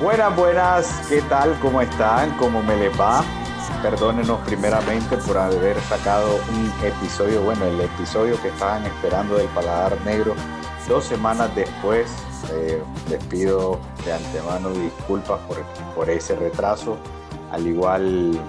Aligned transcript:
Buenas, 0.00 0.34
buenas, 0.34 1.06
¿qué 1.08 1.20
tal? 1.22 1.58
¿Cómo 1.60 1.82
están? 1.82 2.36
¿Cómo 2.38 2.62
me 2.62 2.76
les 2.76 2.98
va? 2.98 3.22
Perdónenos 3.82 4.40
primeramente 4.46 5.16
por 5.18 5.36
haber 5.36 5.78
sacado 5.82 6.36
un 6.36 6.72
episodio, 6.82 7.42
bueno, 7.42 7.66
el 7.66 7.80
episodio 7.80 8.40
que 8.40 8.48
estaban 8.48 8.84
esperando 8.86 9.36
del 9.36 9.48
Paladar 9.48 10.00
Negro 10.04 10.34
dos 10.88 11.04
semanas 11.04 11.54
después. 11.54 12.10
Eh, 12.52 12.82
les 13.08 13.22
pido 13.26 13.78
de 14.04 14.12
antemano 14.12 14.70
disculpas 14.70 15.38
por, 15.40 15.58
por 15.94 16.10
ese 16.10 16.34
retraso, 16.34 16.96
al 17.52 17.66
igual, 17.66 18.40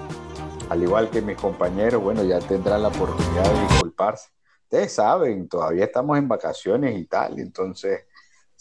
al 0.70 0.82
igual 0.82 1.10
que 1.10 1.22
mis 1.22 1.36
compañeros, 1.36 2.02
bueno, 2.02 2.24
ya 2.24 2.40
tendrán 2.40 2.82
la 2.82 2.88
oportunidad 2.88 3.44
de 3.44 3.60
disculparse. 3.60 4.30
Ustedes 4.64 4.94
saben, 4.94 5.48
todavía 5.48 5.84
estamos 5.84 6.18
en 6.18 6.26
vacaciones 6.26 6.98
y 6.98 7.04
tal, 7.04 7.38
entonces 7.38 8.06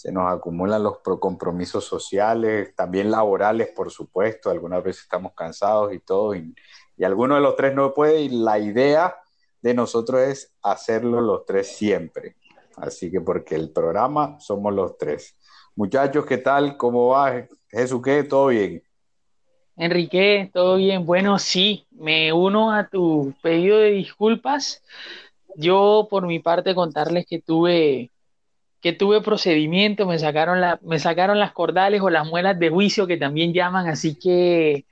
se 0.01 0.11
nos 0.11 0.33
acumulan 0.33 0.81
los 0.81 0.97
compromisos 1.19 1.85
sociales, 1.85 2.73
también 2.75 3.11
laborales, 3.11 3.67
por 3.67 3.91
supuesto, 3.91 4.49
algunas 4.49 4.83
veces 4.83 5.03
estamos 5.03 5.33
cansados 5.33 5.93
y 5.93 5.99
todo, 5.99 6.33
y, 6.33 6.55
alguno 7.03 7.35
de 7.35 7.41
los 7.41 7.55
tres 7.55 7.75
no 7.75 7.93
puede, 7.93 8.21
y 8.21 8.29
la 8.29 8.57
idea 8.57 9.15
de 9.61 9.75
nosotros 9.75 10.21
es 10.21 10.55
hacerlo 10.63 11.21
los 11.21 11.45
tres 11.45 11.67
siempre. 11.67 12.35
Así 12.77 13.11
que 13.11 13.21
porque 13.21 13.53
el 13.53 13.71
programa 13.71 14.39
somos 14.39 14.73
los 14.73 14.97
tres. 14.97 15.37
Muchachos, 15.75 16.25
¿qué 16.25 16.39
tal? 16.39 16.77
¿Cómo 16.77 17.09
va? 17.09 17.47
Jesús, 17.69 18.01
¿qué? 18.03 18.23
¿Todo 18.23 18.47
bien? 18.47 18.81
Enrique, 19.75 20.49
¿todo 20.51 20.77
bien? 20.77 21.05
Bueno, 21.05 21.37
sí, 21.37 21.85
me 21.91 22.33
uno 22.33 22.71
a 22.71 22.87
tu 22.87 23.35
pedido 23.43 23.77
de 23.77 23.91
disculpas. 23.91 24.83
Yo, 25.55 26.07
por 26.09 26.25
mi 26.25 26.39
parte, 26.39 26.73
contarles 26.73 27.25
que 27.27 27.39
tuve 27.39 28.10
que 28.81 28.93
tuve 28.93 29.21
procedimiento, 29.21 30.07
me 30.07 30.17
sacaron, 30.19 30.59
la, 30.59 30.79
me 30.81 30.99
sacaron 30.99 31.39
las 31.39 31.51
cordales 31.53 32.01
o 32.01 32.09
las 32.09 32.27
muelas 32.27 32.57
de 32.59 32.69
juicio 32.69 33.07
que 33.07 33.17
también 33.17 33.53
llaman, 33.53 33.87
así 33.87 34.15
que 34.15 34.85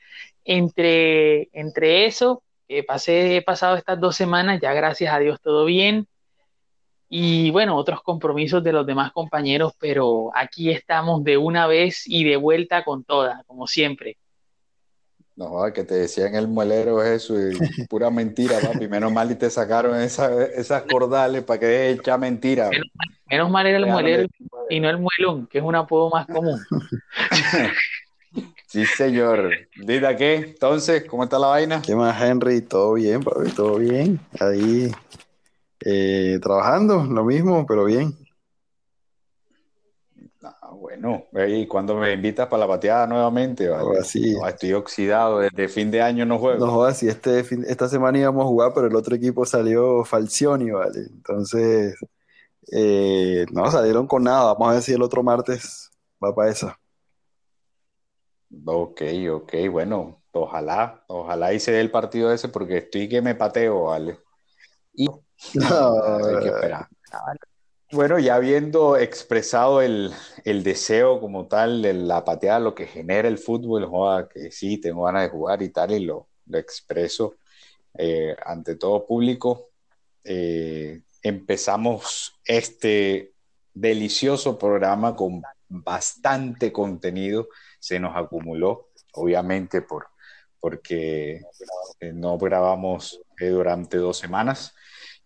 entre, 0.45 1.49
entre 1.53 2.05
eso, 2.05 2.43
que 2.67 2.83
pasé, 2.83 3.37
he 3.37 3.41
pasado 3.41 3.75
estas 3.75 3.99
dos 3.99 4.15
semanas, 4.15 4.59
ya 4.61 4.73
gracias 4.73 5.13
a 5.13 5.19
Dios 5.19 5.41
todo 5.41 5.65
bien, 5.65 6.07
y 7.09 7.49
bueno, 7.49 7.75
otros 7.75 8.03
compromisos 8.03 8.63
de 8.63 8.71
los 8.71 8.85
demás 8.85 9.11
compañeros, 9.11 9.73
pero 9.79 10.29
aquí 10.35 10.69
estamos 10.69 11.23
de 11.23 11.37
una 11.37 11.65
vez 11.65 12.03
y 12.05 12.23
de 12.23 12.37
vuelta 12.37 12.83
con 12.83 13.03
toda, 13.03 13.43
como 13.47 13.65
siempre. 13.65 14.17
No, 15.39 15.71
que 15.73 15.85
te 15.85 15.93
decían 15.93 16.35
el 16.35 16.49
muelero 16.49 17.01
eso, 17.01 17.33
y 17.39 17.57
pura 17.87 18.09
mentira, 18.09 18.59
papi. 18.59 18.89
Menos 18.89 19.09
mal 19.09 19.31
y 19.31 19.35
te 19.35 19.49
sacaron 19.49 19.97
esas 19.97 20.83
cordales 20.83 21.43
para 21.43 21.61
que 21.61 21.91
echa 21.91 22.17
mentira. 22.17 22.69
Menos 23.31 23.49
mal 23.49 23.65
era 23.65 23.77
el 23.77 23.85
muelero 23.85 24.27
y 24.69 24.81
no 24.81 24.89
el 24.89 24.97
muelón, 24.97 25.47
que 25.47 25.59
es 25.59 25.63
un 25.63 25.75
apodo 25.75 26.09
más 26.09 26.27
común. 26.27 26.59
sí, 28.67 28.85
señor. 28.85 29.51
Dida, 29.77 30.17
¿qué? 30.17 30.35
Entonces, 30.35 31.05
¿cómo 31.05 31.23
está 31.23 31.39
la 31.39 31.47
vaina? 31.47 31.81
¿Qué 31.83 31.95
más, 31.95 32.21
Henry? 32.21 32.59
Todo 32.61 32.95
bien, 32.95 33.23
papi, 33.23 33.49
todo 33.51 33.77
bien. 33.77 34.19
Ahí 34.41 34.91
eh, 35.85 36.37
trabajando, 36.41 37.05
lo 37.05 37.23
mismo, 37.23 37.65
pero 37.65 37.85
bien. 37.85 38.13
Bueno, 41.01 41.25
y 41.47 41.65
cuando 41.67 41.95
me 41.95 42.11
invitas 42.11 42.47
para 42.47 42.61
la 42.61 42.67
pateada 42.67 43.07
nuevamente, 43.07 43.69
¿vale? 43.69 43.99
estoy 43.99 44.73
oxidado, 44.73 45.39
desde 45.39 45.67
fin 45.69 45.89
de 45.91 46.01
año 46.01 46.25
no 46.25 46.37
juego. 46.37 46.65
No 46.65 46.71
jodas, 46.71 46.97
si 46.97 47.07
este 47.07 47.39
esta 47.39 47.87
semana 47.87 48.17
íbamos 48.19 48.43
a 48.43 48.47
jugar, 48.47 48.71
pero 48.73 48.87
el 48.87 48.95
otro 48.95 49.15
equipo 49.15 49.45
salió 49.45 50.03
Falcioni, 50.03 50.71
¿vale? 50.71 50.99
Entonces, 51.09 51.95
eh, 52.71 53.45
no 53.51 53.71
salieron 53.71 54.07
con 54.07 54.23
nada. 54.23 54.53
Vamos 54.53 54.69
a 54.69 54.73
ver 54.73 54.81
si 54.81 54.93
el 54.93 55.01
otro 55.01 55.23
martes 55.23 55.91
va 56.23 56.35
para 56.35 56.51
esa. 56.51 56.79
Ok, 58.65 59.01
ok, 59.31 59.53
bueno, 59.71 60.23
ojalá, 60.31 61.03
ojalá 61.07 61.53
hice 61.53 61.79
el 61.79 61.91
partido 61.91 62.33
ese 62.33 62.49
porque 62.49 62.77
estoy 62.77 63.07
que 63.07 63.21
me 63.21 63.35
pateo, 63.35 63.83
¿vale? 63.85 64.19
Y 64.93 65.07
hay 65.53 66.39
que 66.41 66.49
esperar. 66.49 66.87
Bueno, 67.91 68.19
ya 68.19 68.35
habiendo 68.35 68.97
expresado 68.97 69.81
el, 69.81 70.13
deseo 70.45 71.19
como 71.19 71.47
tal 71.47 71.81
de 71.81 71.93
la 71.93 72.23
pateada, 72.23 72.59
lo 72.59 72.75
que 72.75 72.85
genera 72.85 73.27
el 73.27 73.39
fútbol, 73.39 73.87
joda, 73.87 74.29
que 74.29 74.51
sí, 74.51 74.77
tengo 74.79 75.05
ganas 75.05 75.23
de 75.23 75.29
jugar 75.29 75.63
y 75.63 75.69
tal, 75.69 75.91
y 75.91 76.05
lo, 76.05 76.27
expreso 76.53 77.37
eh, 77.97 78.35
ante 78.45 78.75
todo 78.75 79.07
público. 79.07 79.69
Eh, 80.23 81.01
empezamos 81.23 82.39
este 82.45 83.33
delicioso 83.73 84.59
programa 84.59 85.15
con 85.15 85.41
bastante 85.67 86.71
contenido, 86.71 87.47
se 87.79 87.99
nos 87.99 88.15
acumuló, 88.15 88.89
obviamente 89.13 89.81
por, 89.81 90.09
porque 90.59 91.41
eh, 91.99 92.13
no 92.13 92.37
grabamos 92.37 93.19
durante 93.39 93.97
dos 93.97 94.19
semanas 94.19 94.75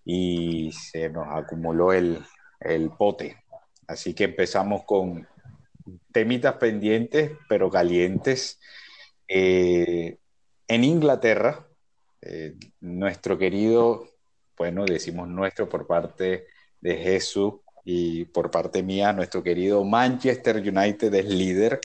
y 0.05 0.71
se 0.71 1.09
nos 1.09 1.27
acumuló 1.29 1.91
el, 1.91 2.23
pote. 2.97 3.37
Así 3.87 4.13
que 4.13 4.25
empezamos 4.25 4.83
con 4.85 5.27
temitas 6.11 6.55
pendientes, 6.55 7.31
pero 7.49 7.69
calientes. 7.69 8.59
Eh, 9.27 10.17
en 10.67 10.83
Inglaterra, 10.83 11.67
nuestro 12.79 13.37
querido 13.37 14.07
bueno, 14.57 14.85
decimos 14.85 15.27
nuestro 15.27 15.67
por 15.67 15.87
parte 15.87 16.47
de 16.79 16.97
Jesús 16.97 17.55
y 17.85 18.25
por 18.25 18.51
parte 18.51 18.83
mía, 18.83 19.13
nuestro 19.13 19.43
querido 19.43 19.83
Manchester 19.83 20.57
United 20.57 21.13
es 21.13 21.25
líder, 21.25 21.81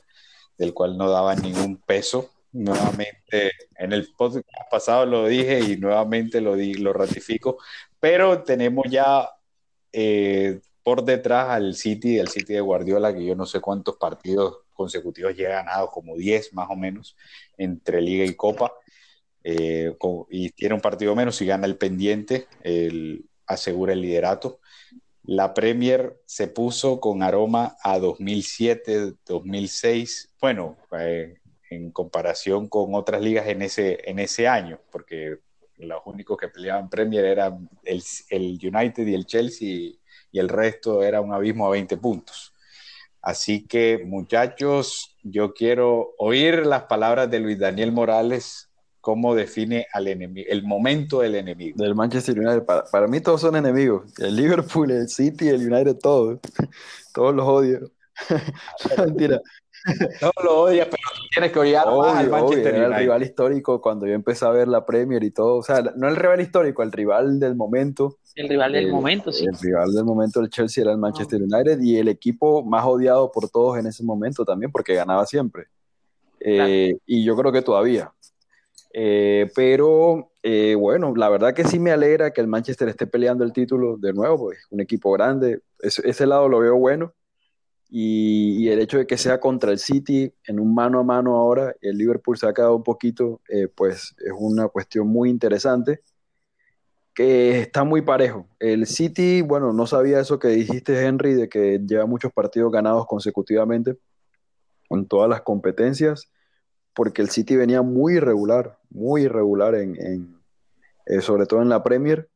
del 0.56 0.74
cual 0.74 0.96
no 0.96 1.10
daba 1.10 1.34
ningún 1.34 1.78
peso. 1.78 2.30
Nuevamente, 2.52 3.52
en 3.76 3.92
el 3.92 4.08
podcast 4.16 4.46
pasado 4.70 5.06
lo 5.06 5.26
dije 5.26 5.60
y 5.60 5.76
nuevamente 5.76 6.40
lo, 6.40 6.56
di, 6.56 6.74
lo 6.74 6.92
ratifico, 6.92 7.58
pero 8.00 8.42
tenemos 8.42 8.86
ya 8.88 9.28
eh, 9.92 10.60
por 10.88 11.04
detrás 11.04 11.50
al 11.50 11.74
City, 11.74 12.16
el 12.16 12.28
City 12.28 12.54
de 12.54 12.62
Guardiola, 12.62 13.12
que 13.12 13.22
yo 13.22 13.34
no 13.34 13.44
sé 13.44 13.60
cuántos 13.60 13.96
partidos 13.96 14.60
consecutivos 14.72 15.36
ya 15.36 15.48
ha 15.48 15.62
ganado, 15.62 15.90
como 15.90 16.16
10 16.16 16.54
más 16.54 16.70
o 16.70 16.76
menos, 16.76 17.14
entre 17.58 18.00
Liga 18.00 18.24
y 18.24 18.34
Copa. 18.34 18.72
Eh, 19.44 19.94
y 20.30 20.48
tiene 20.52 20.74
un 20.74 20.80
partido 20.80 21.14
menos 21.14 21.42
y 21.42 21.44
gana 21.44 21.66
el 21.66 21.76
pendiente, 21.76 22.48
asegura 23.46 23.92
el 23.92 24.00
liderato. 24.00 24.60
La 25.24 25.52
Premier 25.52 26.22
se 26.24 26.48
puso 26.48 27.00
con 27.00 27.22
aroma 27.22 27.76
a 27.82 27.98
2007, 27.98 29.12
2006, 29.26 30.36
bueno, 30.40 30.78
eh, 30.98 31.34
en 31.68 31.90
comparación 31.90 32.66
con 32.66 32.94
otras 32.94 33.20
ligas 33.20 33.46
en 33.48 33.60
ese, 33.60 33.98
en 34.10 34.20
ese 34.20 34.48
año, 34.48 34.80
porque 34.90 35.36
los 35.76 36.00
únicos 36.06 36.38
que 36.38 36.48
peleaban 36.48 36.88
Premier 36.88 37.26
eran 37.26 37.68
el, 37.84 38.02
el 38.30 38.58
United 38.62 39.06
y 39.06 39.14
el 39.14 39.26
Chelsea 39.26 39.97
y 40.32 40.38
el 40.38 40.48
resto 40.48 41.02
era 41.02 41.20
un 41.20 41.32
abismo 41.32 41.66
a 41.66 41.70
20 41.70 41.96
puntos. 41.96 42.52
Así 43.20 43.66
que 43.66 44.02
muchachos, 44.06 45.16
yo 45.22 45.52
quiero 45.52 46.14
oír 46.18 46.64
las 46.66 46.84
palabras 46.84 47.30
de 47.30 47.40
Luis 47.40 47.58
Daniel 47.58 47.92
Morales 47.92 48.68
cómo 49.00 49.34
define 49.34 49.86
al 49.94 50.06
enemigo, 50.08 50.46
el 50.50 50.64
momento 50.64 51.20
del 51.20 51.36
enemigo. 51.36 51.82
Del 51.82 51.94
Manchester 51.94 52.38
United. 52.38 52.64
Para, 52.64 53.06
mí 53.06 53.20
todos 53.20 53.40
son 53.40 53.56
enemigos. 53.56 54.12
El 54.18 54.36
Liverpool, 54.36 54.90
el 54.90 55.08
City, 55.08 55.48
el 55.48 55.72
United, 55.72 55.96
todos. 55.96 56.38
Todos 57.14 57.34
los 57.34 57.46
odio. 57.48 57.90
Mentira. 58.98 59.40
No 60.22 60.30
lo 60.42 60.60
odias, 60.62 60.86
pero 60.86 61.02
tienes 61.32 61.52
que 61.52 61.58
odiar 61.58 61.86
al 61.88 62.30
Manchester 62.30 62.74
United. 62.74 62.92
el 62.92 62.94
rival 62.94 63.22
histórico 63.22 63.80
cuando 63.80 64.06
yo 64.06 64.12
empecé 64.12 64.44
a 64.44 64.50
ver 64.50 64.68
la 64.68 64.84
Premier 64.84 65.22
y 65.24 65.30
todo. 65.30 65.56
O 65.56 65.62
sea, 65.62 65.82
no 65.96 66.08
el 66.08 66.16
rival 66.16 66.40
histórico, 66.40 66.82
el 66.82 66.92
rival 66.92 67.40
del 67.40 67.56
momento. 67.56 68.18
El 68.34 68.48
rival 68.48 68.72
del 68.72 68.90
momento, 68.90 69.32
sí. 69.32 69.44
El 69.44 69.58
rival 69.58 69.92
del 69.92 70.04
momento 70.04 70.40
del 70.40 70.50
Chelsea 70.50 70.82
era 70.82 70.92
el 70.92 70.98
Manchester 70.98 71.40
United 71.42 71.80
y 71.80 71.96
el 71.96 72.08
equipo 72.08 72.62
más 72.64 72.84
odiado 72.84 73.30
por 73.32 73.48
todos 73.48 73.78
en 73.78 73.86
ese 73.86 74.04
momento 74.04 74.44
también, 74.44 74.70
porque 74.70 74.94
ganaba 74.94 75.26
siempre. 75.26 75.66
Eh, 76.40 76.96
y 77.06 77.24
yo 77.24 77.36
creo 77.36 77.52
que 77.52 77.62
todavía. 77.62 78.12
Eh, 78.92 79.50
pero 79.54 80.32
eh, 80.42 80.74
bueno, 80.74 81.14
la 81.14 81.28
verdad 81.28 81.54
que 81.54 81.64
sí 81.64 81.78
me 81.78 81.90
alegra 81.90 82.32
que 82.32 82.40
el 82.40 82.46
Manchester 82.46 82.88
esté 82.88 83.06
peleando 83.06 83.44
el 83.44 83.52
título 83.52 83.96
de 83.98 84.12
nuevo, 84.12 84.46
pues 84.46 84.58
un 84.70 84.80
equipo 84.80 85.12
grande, 85.12 85.60
ese, 85.80 86.26
lado 86.26 86.48
lo 86.48 86.60
veo 86.60 86.76
bueno. 86.76 87.12
Y, 87.90 88.68
el 88.68 88.80
hecho 88.80 88.98
de 88.98 89.06
que 89.06 89.16
sea 89.16 89.40
contra 89.40 89.72
el 89.72 89.78
City 89.78 90.32
en 90.46 90.60
un 90.60 90.74
mano 90.74 91.00
a 91.00 91.04
mano 91.04 91.36
ahora, 91.36 91.74
el 91.80 91.96
Liverpool 91.96 92.36
se 92.36 92.46
ha 92.46 92.52
quedado 92.52 92.76
un 92.76 92.82
poquito, 92.82 93.40
eh, 93.48 93.68
pues 93.68 94.14
es 94.18 94.32
una 94.36 94.68
cuestión 94.68 95.08
muy 95.08 95.30
interesante, 95.30 96.02
que 97.14 97.60
está 97.60 97.84
muy 97.84 98.02
parejo. 98.02 98.46
El 98.58 98.86
City, 98.86 99.42
bueno, 99.42 99.72
no 99.72 99.86
sabía 99.86 100.20
eso 100.20 100.38
que 100.38 100.48
dijiste, 100.48 101.04
Henry, 101.04 101.34
de 101.34 101.48
que 101.48 101.80
lleva 101.86 102.06
muchos 102.06 102.32
partidos 102.32 102.70
ganados 102.70 103.06
consecutivamente 103.06 103.96
con 104.88 105.06
todas 105.06 105.28
las 105.28 105.42
competencias 105.42 106.30
porque 106.98 107.22
el 107.22 107.30
City 107.30 107.54
venía 107.54 107.80
muy 107.80 108.14
irregular, 108.14 108.76
muy 108.90 109.22
irregular, 109.22 109.76
en, 109.76 110.36
eh, 111.06 111.20
sobre 111.20 111.46
todo 111.46 111.62
en 111.62 111.68
la 111.68 111.84
Premier. 111.84 112.28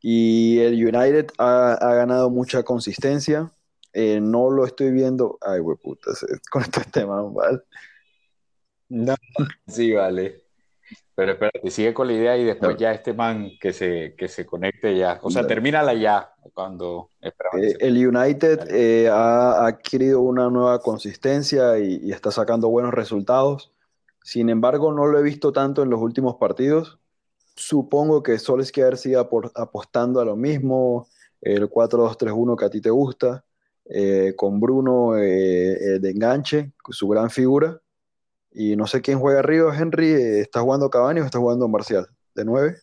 Y 0.00 0.60
el 0.60 0.74
United 0.74 1.26
ha, 1.38 1.76
ganado 1.96 2.30
mucha 2.30 2.62
consistencia. 2.62 3.52
Eh, 3.92 4.20
no 4.20 4.50
lo 4.50 4.64
estoy 4.64 4.90
viendo. 4.92 5.38
Ay, 5.40 5.60
güey, 5.60 5.76
puta, 5.76 6.10
con 6.50 6.62
este 6.62 6.82
tema, 6.84 7.22
¿vale? 7.22 7.60
No, 8.88 9.14
sí, 9.66 9.92
vale. 9.92 10.42
Pero 11.14 11.32
espérate, 11.32 11.70
sigue 11.70 11.92
con 11.92 12.06
la 12.06 12.14
idea 12.14 12.36
y 12.38 12.44
después 12.44 12.76
ya 12.78 12.92
este 12.92 13.12
man 13.12 13.50
que 13.60 13.74
se, 13.74 14.14
que 14.16 14.26
se 14.26 14.46
conecte 14.46 14.96
ya. 14.96 15.20
O 15.22 15.30
sea, 15.30 15.46
termínala 15.46 15.92
ya 15.92 16.32
cuando 16.54 17.10
eh, 17.20 17.30
el 17.80 18.06
United 18.06 18.68
eh, 18.70 19.08
ha 19.10 19.66
adquirido 19.66 20.22
una 20.22 20.48
nueva 20.48 20.80
consistencia 20.80 21.78
y, 21.78 22.10
está 22.10 22.30
sacando 22.30 22.70
buenos 22.70 22.94
resultados. 22.94 23.70
Sin 24.22 24.48
embargo, 24.48 24.92
no 24.92 25.06
lo 25.06 25.18
he 25.18 25.22
visto 25.22 25.52
tanto 25.52 25.82
en 25.82 25.90
los 25.90 26.00
últimos 26.00 26.36
partidos. 26.36 26.98
Supongo 27.54 28.22
que 28.22 28.38
Solskjaer 28.38 28.96
sigue 28.96 29.18
apostando 29.18 30.20
a 30.20 30.24
lo 30.24 30.36
mismo, 30.36 31.06
el 31.42 31.68
4-2-3-1 31.68 32.56
que 32.56 32.64
a 32.64 32.70
ti 32.70 32.80
te 32.80 32.90
gusta, 32.90 33.44
eh, 33.90 34.34
con 34.36 34.60
Bruno 34.60 35.12
de 35.12 36.10
enganche, 36.10 36.72
su 36.90 37.08
gran 37.08 37.30
figura 37.30 37.80
y 38.52 38.76
no 38.76 38.86
sé 38.86 39.00
quién 39.00 39.20
juega 39.20 39.38
arriba, 39.38 39.76
Henry. 39.76 40.08
Eh, 40.12 40.40
¿Está 40.40 40.60
jugando 40.60 40.90
Cavani 40.90 41.20
o 41.20 41.24
está 41.24 41.38
jugando 41.38 41.68
Marcial? 41.68 42.06
¿De 42.34 42.44
nueve? 42.44 42.76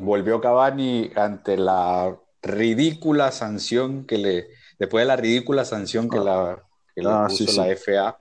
volvió 0.00 0.40
Cavani 0.40 1.10
ante 1.14 1.58
la 1.58 2.16
ridícula 2.42 3.32
sanción 3.32 4.06
que 4.06 4.18
le. 4.18 4.48
Después 4.78 5.02
de 5.02 5.08
la 5.08 5.16
ridícula 5.16 5.64
sanción 5.64 6.08
que, 6.08 6.18
ah. 6.18 6.24
la, 6.24 6.62
que 6.94 7.02
le 7.02 7.08
ah, 7.10 7.26
puso 7.28 7.62
la 7.62 7.76
FA. 7.76 8.18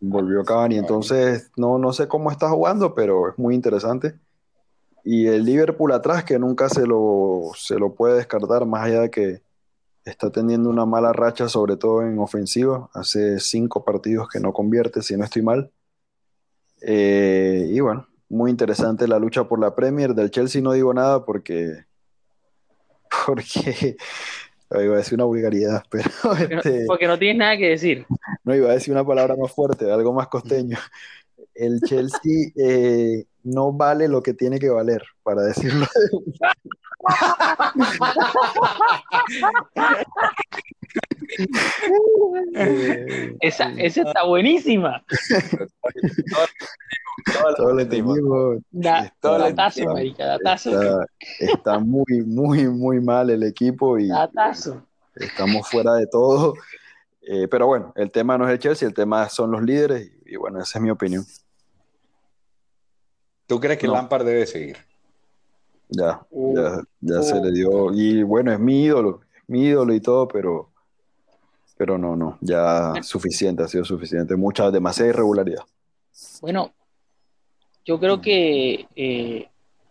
Volvió 0.00 0.44
Cavani. 0.44 0.78
Entonces, 0.78 1.50
no, 1.56 1.78
no 1.78 1.92
sé 1.92 2.08
cómo 2.08 2.30
está 2.30 2.48
jugando, 2.48 2.94
pero 2.94 3.28
es 3.28 3.38
muy 3.38 3.54
interesante. 3.54 4.18
Y 5.04 5.26
el 5.26 5.44
Liverpool 5.44 5.92
atrás, 5.92 6.24
que 6.24 6.38
nunca 6.38 6.68
se 6.68 6.86
lo, 6.86 7.50
se 7.54 7.78
lo 7.78 7.94
puede 7.94 8.16
descartar, 8.16 8.64
más 8.66 8.84
allá 8.84 9.00
de 9.02 9.10
que 9.10 9.42
está 10.04 10.30
teniendo 10.30 10.70
una 10.70 10.86
mala 10.86 11.12
racha, 11.12 11.48
sobre 11.48 11.76
todo 11.76 12.02
en 12.02 12.18
ofensiva. 12.18 12.88
Hace 12.94 13.40
cinco 13.40 13.84
partidos 13.84 14.28
que 14.28 14.40
no 14.40 14.52
convierte, 14.52 15.02
si 15.02 15.16
no 15.16 15.24
estoy 15.24 15.42
mal. 15.42 15.70
Eh, 16.82 17.68
y 17.70 17.80
bueno, 17.80 18.06
muy 18.28 18.50
interesante 18.50 19.06
la 19.06 19.18
lucha 19.18 19.44
por 19.44 19.60
la 19.60 19.74
Premier. 19.74 20.14
Del 20.14 20.30
Chelsea 20.30 20.62
no 20.62 20.72
digo 20.72 20.94
nada 20.94 21.24
porque. 21.24 21.84
Porque. 23.26 23.96
Iba 24.72 24.94
a 24.94 24.98
decir 24.98 25.14
una 25.14 25.24
vulgaridad, 25.24 25.82
pero. 25.90 26.08
Este, 26.48 26.84
porque 26.86 27.08
no 27.08 27.18
tienes 27.18 27.38
nada 27.38 27.56
que 27.56 27.70
decir. 27.70 28.06
No, 28.44 28.54
iba 28.54 28.70
a 28.70 28.74
decir 28.74 28.94
una 28.94 29.04
palabra 29.04 29.34
más 29.34 29.52
fuerte, 29.52 29.90
algo 29.90 30.12
más 30.12 30.28
costeño. 30.28 30.78
El 31.54 31.80
Chelsea 31.80 32.52
eh, 32.56 33.26
no 33.42 33.72
vale 33.72 34.08
lo 34.08 34.22
que 34.22 34.34
tiene 34.34 34.58
que 34.58 34.70
valer, 34.70 35.02
para 35.22 35.42
decirlo. 35.42 35.86
esa, 43.40 43.72
esa 43.78 44.02
está 44.02 44.24
buenísima. 44.24 45.02
Todo 47.56 47.74
le 47.74 47.86
tenemos. 47.86 48.18
Está, 51.38 51.78
muy, 51.78 52.22
muy, 52.26 52.68
muy 52.68 53.00
mal 53.00 53.30
el 53.30 53.42
equipo 53.42 53.98
y 53.98 54.10
estamos 55.16 55.68
fuera 55.68 55.94
de 55.94 56.06
todo. 56.06 56.54
Eh, 57.22 57.48
pero 57.48 57.66
bueno, 57.66 57.92
el 57.96 58.10
tema 58.10 58.38
no 58.38 58.46
es 58.46 58.52
el 58.52 58.58
Chelsea, 58.58 58.88
el 58.88 58.94
tema 58.94 59.28
son 59.28 59.52
los 59.52 59.62
líderes 59.62 60.10
y, 60.24 60.36
bueno, 60.36 60.60
esa 60.60 60.78
es 60.78 60.82
mi 60.82 60.90
opinión. 60.90 61.24
¿Tú 63.50 63.58
crees 63.58 63.80
que 63.80 63.88
Lampard 63.88 64.24
debe 64.24 64.46
seguir? 64.46 64.76
Ya, 65.88 66.24
ya, 66.30 66.84
ya 67.00 67.20
se 67.20 67.34
le 67.40 67.50
dio. 67.50 67.92
Y 67.92 68.22
bueno, 68.22 68.52
es 68.52 68.60
mi 68.60 68.84
ídolo, 68.84 69.22
es 69.34 69.42
mi 69.48 69.64
ídolo 69.64 69.92
y 69.92 70.00
todo, 70.00 70.28
pero, 70.28 70.70
pero 71.76 71.98
no, 71.98 72.14
no, 72.14 72.38
ya 72.40 72.92
suficiente, 73.02 73.64
ha 73.64 73.66
sido 73.66 73.84
suficiente. 73.84 74.36
Mucha, 74.36 74.70
demasiada 74.70 75.10
irregularidad. 75.10 75.64
Bueno, 76.40 76.72
yo 77.84 77.98
creo 77.98 78.20
que 78.20 78.86
eh, 78.94 79.48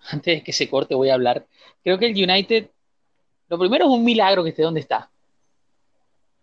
antes 0.10 0.38
de 0.38 0.42
que 0.42 0.54
se 0.54 0.70
corte 0.70 0.96
voy 0.96 1.10
a 1.10 1.16
hablar. 1.16 1.46
Creo 1.84 2.00
que 2.00 2.06
el 2.06 2.14
United, 2.14 2.70
lo 3.50 3.60
primero 3.60 3.88
es 3.88 3.92
un 3.92 4.06
milagro 4.06 4.42
que 4.42 4.52
esté 4.52 4.62
donde 4.62 4.80
está. 4.80 5.12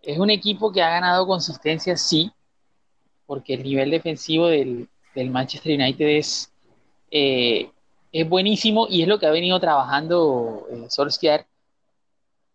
Es 0.02 0.18
un 0.18 0.28
equipo 0.28 0.70
que 0.70 0.82
ha 0.82 0.90
ganado 0.90 1.26
consistencia, 1.26 1.96
sí, 1.96 2.30
porque 3.24 3.54
el 3.54 3.62
nivel 3.62 3.90
defensivo 3.90 4.48
del, 4.48 4.90
del 5.14 5.30
Manchester 5.30 5.80
United 5.80 6.08
es 6.08 6.52
eh, 7.10 7.70
es 8.12 8.28
buenísimo 8.28 8.86
y 8.88 9.02
es 9.02 9.08
lo 9.08 9.18
que 9.18 9.26
ha 9.26 9.30
venido 9.30 9.60
trabajando 9.60 10.66
eh, 10.70 10.86
Solskjaer. 10.88 11.46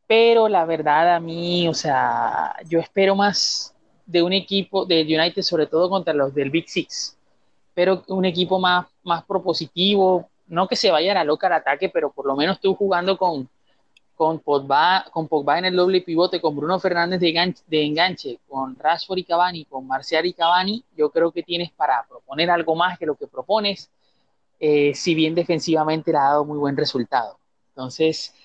Pero 0.08 0.50
la 0.50 0.66
verdad 0.66 1.16
a 1.16 1.20
mí, 1.20 1.68
o 1.68 1.74
sea, 1.74 2.56
yo 2.68 2.80
espero 2.80 3.16
más 3.16 3.74
de 4.06 4.24
un 4.24 4.34
equipo 4.34 4.86
del 4.86 5.08
United, 5.08 5.42
sobre 5.42 5.68
todo 5.68 5.90
contra 5.90 6.14
los 6.14 6.34
del 6.34 6.50
Big 6.50 6.68
Six. 6.68 7.18
Pero 7.74 8.04
un 8.08 8.26
equipo 8.26 8.60
más, 8.60 8.88
más 9.04 9.24
propositivo, 9.24 10.30
no 10.48 10.68
que 10.68 10.76
se 10.76 10.92
vaya 10.92 11.12
a 11.12 11.16
la 11.16 11.24
loca 11.24 11.48
al 11.48 11.54
ataque, 11.54 11.90
pero 11.90 12.12
por 12.12 12.26
lo 12.26 12.36
menos 12.36 12.60
tú 12.60 12.76
jugando 12.76 13.18
con, 13.18 13.48
con, 14.16 14.40
Pogba, 14.40 15.06
con 15.12 15.30
Pogba 15.30 15.60
en 15.60 15.66
el 15.66 15.76
doble 15.76 16.02
pivote, 16.02 16.42
con 16.42 16.56
Bruno 16.58 16.78
Fernández 16.80 17.22
de 17.22 17.86
enganche, 17.86 18.40
con 18.50 18.76
Rashford 18.78 19.20
y 19.20 19.24
Cavani, 19.24 19.66
con 19.66 19.88
Marcial 19.88 20.26
y 20.26 20.34
Cavani, 20.34 20.84
yo 20.98 21.10
creo 21.10 21.32
que 21.32 21.42
tienes 21.42 21.72
para 21.72 22.06
proponer 22.06 22.52
algo 22.52 22.76
más 22.76 23.00
que 23.00 23.06
lo 23.06 23.16
que 23.16 23.28
propones 23.28 23.90
eh, 24.64 24.94
si 24.94 25.16
bien 25.16 25.34
defensivamente 25.34 26.12
le 26.12 26.20
ha 26.20 26.26
dado 26.26 26.46
muy 26.46 26.60
buen 26.60 26.78
resultado. 26.78 27.40
Entonces, 27.70 28.36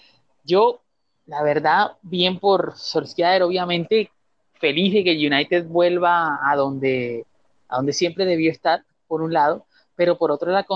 yo, 0.45 0.81
la 1.27 1.43
verdad, 1.43 1.93
bien 2.01 2.39
por 2.39 2.73
Solskjaer, 2.75 3.43
obviamente, 3.43 4.11
feliz 4.55 4.95
de 4.95 5.05
que 5.05 5.27
United 5.27 5.67
vuelva 5.67 6.41
a 6.43 6.57
donde, 6.57 7.27
a 7.69 7.77
donde 7.77 7.93
siempre 7.93 8.25
debió 8.25 8.51
estar, 8.51 8.83
por 9.07 9.21
un 9.21 9.35
lado, 9.35 9.67
pero 9.95 10.17
por 10.17 10.31
otro, 10.31 10.51
lado, 10.51 10.67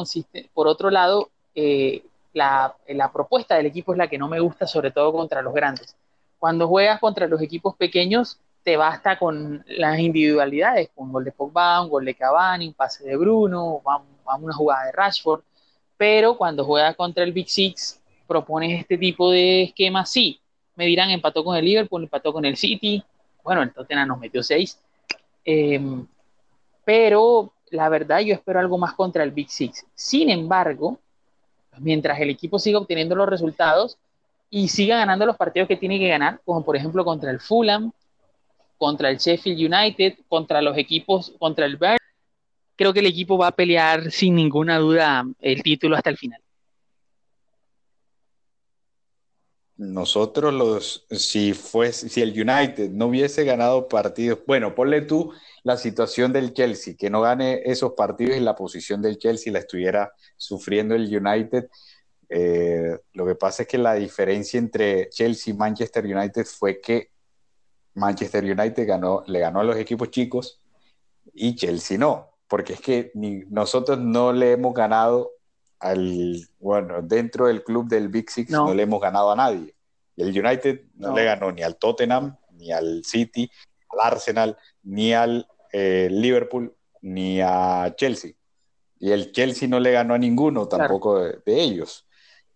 por 0.53 0.69
otro 0.69 0.91
lado 0.91 1.31
eh, 1.55 2.05
la, 2.35 2.77
la, 2.87 3.11
propuesta 3.11 3.57
del 3.57 3.67
equipo 3.67 3.93
es 3.93 3.99
la 3.99 4.09
que 4.09 4.19
no 4.19 4.29
me 4.29 4.41
gusta, 4.41 4.67
sobre 4.67 4.91
todo 4.91 5.11
contra 5.11 5.41
los 5.41 5.55
grandes. 5.55 5.97
Cuando 6.39 6.69
juegas 6.69 7.01
contra 7.01 7.27
los 7.27 7.41
equipos 7.41 7.75
pequeños, 7.77 8.39
te 8.63 8.77
basta 8.77 9.19
con 9.19 9.65
las 9.67 9.99
individualidades, 9.99 10.91
un 10.97 11.13
gol 11.13 11.25
de 11.25 11.33
Pogba, 11.33 11.81
un 11.81 11.89
gol 11.89 12.05
de 12.05 12.15
Cavani, 12.15 12.69
un 12.69 12.75
pase 12.75 13.05
de 13.05 13.17
Bruno, 13.17 13.81
una 14.37 14.55
jugada 14.55 14.87
de 14.87 14.93
Rashford, 14.93 15.43
pero 15.97 16.37
cuando 16.37 16.65
juega 16.65 16.95
contra 16.95 17.25
el 17.25 17.33
Big 17.33 17.49
Six 17.49 18.01
propones 18.27 18.81
este 18.81 18.97
tipo 18.97 19.31
de 19.31 19.65
esquema, 19.65 20.07
sí, 20.07 20.41
me 20.77 20.87
dirán 20.87 21.11
empató 21.11 21.45
con 21.45 21.57
el 21.57 21.65
Liverpool, 21.65 22.05
empató 22.05 22.33
con 22.33 22.45
el 22.45 22.57
City, 22.57 23.03
bueno, 23.43 23.63
el 23.63 23.73
Tottenham 23.73 24.09
nos 24.09 24.19
metió 24.19 24.43
seis, 24.43 24.79
em, 25.45 26.07
pero 26.85 27.53
la 27.71 27.89
verdad 27.89 28.21
yo 28.21 28.35
espero 28.35 28.61
algo 28.61 28.79
más 28.79 28.95
contra 28.95 29.25
el 29.25 29.31
Big 29.31 29.51
Six. 29.51 29.85
Sin 29.95 30.31
embargo, 30.31 30.99
mientras 31.79 32.21
el 32.21 32.31
equipo 32.31 32.59
siga 32.59 32.79
obteniendo 32.79 33.15
los 33.15 33.29
resultados 33.29 33.99
y 34.49 34.69
siga 34.69 34.99
ganando 34.99 35.27
los 35.27 35.37
partidos 35.37 35.69
que 35.69 35.77
tiene 35.77 35.99
que 35.99 36.09
ganar, 36.09 36.41
como 36.45 36.65
por 36.65 36.77
ejemplo 36.77 37.05
contra 37.05 37.31
el 37.31 37.41
Fulham, 37.41 37.93
contra 38.79 39.11
el 39.11 39.19
Sheffield 39.19 39.73
United, 39.73 40.19
contra 40.29 40.63
los 40.63 40.77
equipos, 40.77 41.35
contra 41.39 41.67
el 41.67 41.77
Bayern, 41.77 42.00
creo 42.81 42.95
que 42.95 43.01
el 43.01 43.07
equipo 43.09 43.37
va 43.37 43.49
a 43.49 43.55
pelear 43.55 44.11
sin 44.11 44.35
ninguna 44.35 44.79
duda 44.79 45.27
el 45.39 45.63
título 45.63 45.97
hasta 45.97 46.09
el 46.09 46.17
final. 46.17 46.41
Nosotros 49.77 50.55
los, 50.55 51.07
si 51.11 51.53
fuese, 51.53 52.09
si 52.09 52.23
el 52.23 52.31
United 52.31 52.89
no 52.89 53.09
hubiese 53.09 53.45
ganado 53.45 53.87
partidos, 53.87 54.39
bueno, 54.47 54.75
ponle 54.75 55.03
tú 55.03 55.31
la 55.63 55.77
situación 55.77 56.33
del 56.33 56.55
Chelsea, 56.55 56.95
que 56.99 57.11
no 57.11 57.21
gane 57.21 57.61
esos 57.67 57.93
partidos 57.93 58.39
y 58.39 58.41
la 58.41 58.57
posición 58.57 59.03
del 59.03 59.19
Chelsea 59.19 59.53
la 59.53 59.59
estuviera 59.59 60.15
sufriendo 60.39 60.95
el 60.95 61.15
United. 61.15 61.69
Eh, 62.31 62.97
lo 63.13 63.27
que 63.27 63.35
pasa 63.35 63.65
es 63.65 63.69
que 63.69 63.77
la 63.77 63.93
diferencia 63.93 64.57
entre 64.57 65.11
Chelsea 65.11 65.53
y 65.53 65.57
Manchester 65.57 66.07
United 66.07 66.47
fue 66.47 66.81
que 66.81 67.11
Manchester 67.93 68.43
United 68.43 68.89
ganó, 68.89 69.23
le 69.27 69.39
ganó 69.39 69.61
a 69.61 69.65
los 69.65 69.77
equipos 69.77 70.11
chicos 70.11 70.63
y 71.35 71.55
Chelsea 71.55 71.99
no 71.99 72.30
porque 72.51 72.73
es 72.73 72.81
que 72.81 73.13
ni 73.15 73.45
nosotros 73.49 74.01
no 74.01 74.33
le 74.33 74.51
hemos 74.51 74.75
ganado 74.75 75.31
al, 75.79 76.49
bueno, 76.59 77.01
dentro 77.01 77.47
del 77.47 77.63
club 77.63 77.89
del 77.89 78.09
Big 78.09 78.29
Six 78.29 78.51
no, 78.51 78.75
le 78.75 78.83
hemos 78.83 79.01
ganado 79.01 79.31
a 79.31 79.37
nadie. 79.37 79.73
El 80.17 80.37
United 80.37 80.83
no, 80.97 81.15
le 81.15 81.25
ganó 81.25 81.53
ni 81.53 81.63
al 81.63 81.77
Tottenham, 81.77 82.37
ni 82.55 82.73
al 82.73 83.05
City, 83.05 83.49
al 83.89 84.13
Arsenal, 84.13 84.59
ni 84.83 85.15
al 85.15 85.47
eh, 85.73 86.09
Liverpool, 86.11 86.75
ni 87.03 87.41
a 87.41 87.95
Chelsea. 87.97 88.33
Y 88.99 89.13
el 89.13 89.31
Chelsea 89.31 89.69
no 89.69 89.79
le 89.79 89.93
ganó 89.93 90.15
a 90.15 90.19
ninguno 90.19 90.67
tampoco 90.67 91.21
de, 91.21 91.39
de 91.47 91.63
ellos. 91.63 92.05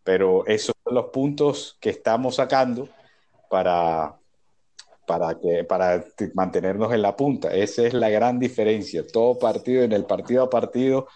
Pero 0.03 0.45
esos 0.47 0.75
son 0.83 0.95
los 0.97 1.07
puntos 1.07 1.79
que 1.81 1.91
estamos 1.91 2.35
sacando 2.35 2.89
para, 3.49 4.19
para, 5.07 5.39
que, 5.39 5.65
para 5.65 6.05
mantenernos 6.35 6.93
en 6.93 7.03
la 7.03 7.17
punta. 7.17 7.55
Esa 7.55 7.87
es 7.87 7.95
la 7.95 8.09
gran 8.11 8.39
diferencia. 8.39 9.07
Todo 9.07 9.39
partido, 9.39 9.83
en 9.83 9.93
el 9.93 10.05
partido 10.05 10.45
a 10.45 10.51
partido, 10.51 11.09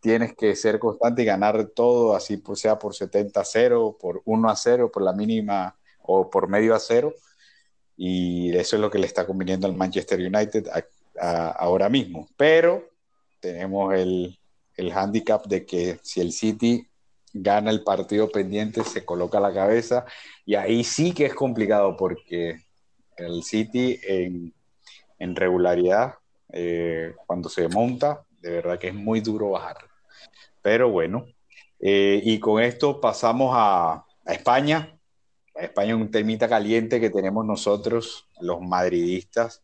tienes 0.00 0.34
que 0.34 0.54
ser 0.56 0.78
constante 0.78 1.22
y 1.22 1.24
ganar 1.24 1.66
todo, 1.74 2.14
así 2.14 2.42
sea 2.54 2.78
por 2.78 2.94
70 2.94 3.40
a 3.40 3.44
0, 3.44 3.96
por 4.00 4.22
1 4.24 4.50
a 4.50 4.56
0, 4.56 4.90
por 4.92 5.02
la 5.02 5.12
mínima 5.12 5.76
o 6.02 6.28
por 6.30 6.48
medio 6.48 6.74
a 6.74 6.80
0. 6.80 7.14
y 7.96 8.54
eso 8.56 8.76
es 8.76 8.82
lo 8.82 8.90
que 8.90 8.98
le 8.98 9.06
está 9.06 9.26
conveniendo 9.26 9.66
al 9.66 9.74
Manchester 9.76 10.20
United 10.20 10.68
ahora 11.18 11.88
mismo. 11.88 12.28
Pero 12.36 12.84
tenemos 13.40 13.94
el, 13.94 14.38
el 14.76 14.92
handicap 14.92 15.46
de 15.46 15.64
que 15.64 15.98
si 16.02 16.20
el 16.20 16.32
City 16.32 16.86
gana 17.32 17.70
el 17.70 17.82
partido 17.82 18.28
pendiente, 18.30 18.84
se 18.84 19.04
coloca 19.04 19.40
la 19.40 19.52
cabeza 19.52 20.04
y 20.46 20.54
ahí 20.54 20.84
sí 20.84 21.12
que 21.12 21.26
es 21.26 21.34
complicado 21.34 21.96
porque 21.96 22.58
el 23.16 23.42
City 23.42 23.98
en, 24.02 24.52
regularidad, 25.36 26.14
eh, 26.52 27.14
cuando 27.26 27.48
se 27.48 27.68
monta, 27.68 28.24
de 28.40 28.50
verdad 28.50 28.78
que 28.78 28.88
es 28.88 28.94
muy 28.94 29.20
duro 29.20 29.50
bajar. 29.50 29.76
Pero 30.60 30.90
bueno, 30.90 31.26
eh, 31.80 32.20
y 32.24 32.38
con 32.40 32.62
esto 32.62 33.00
pasamos 33.00 33.52
a, 33.54 34.04
España. 34.26 34.98
España 35.54 35.90
es 35.90 35.96
un 35.96 36.10
temita 36.10 36.48
caliente 36.48 36.98
que 37.00 37.10
tenemos 37.10 37.44
nosotros, 37.44 38.28
los 38.40 38.60
madridistas, 38.62 39.62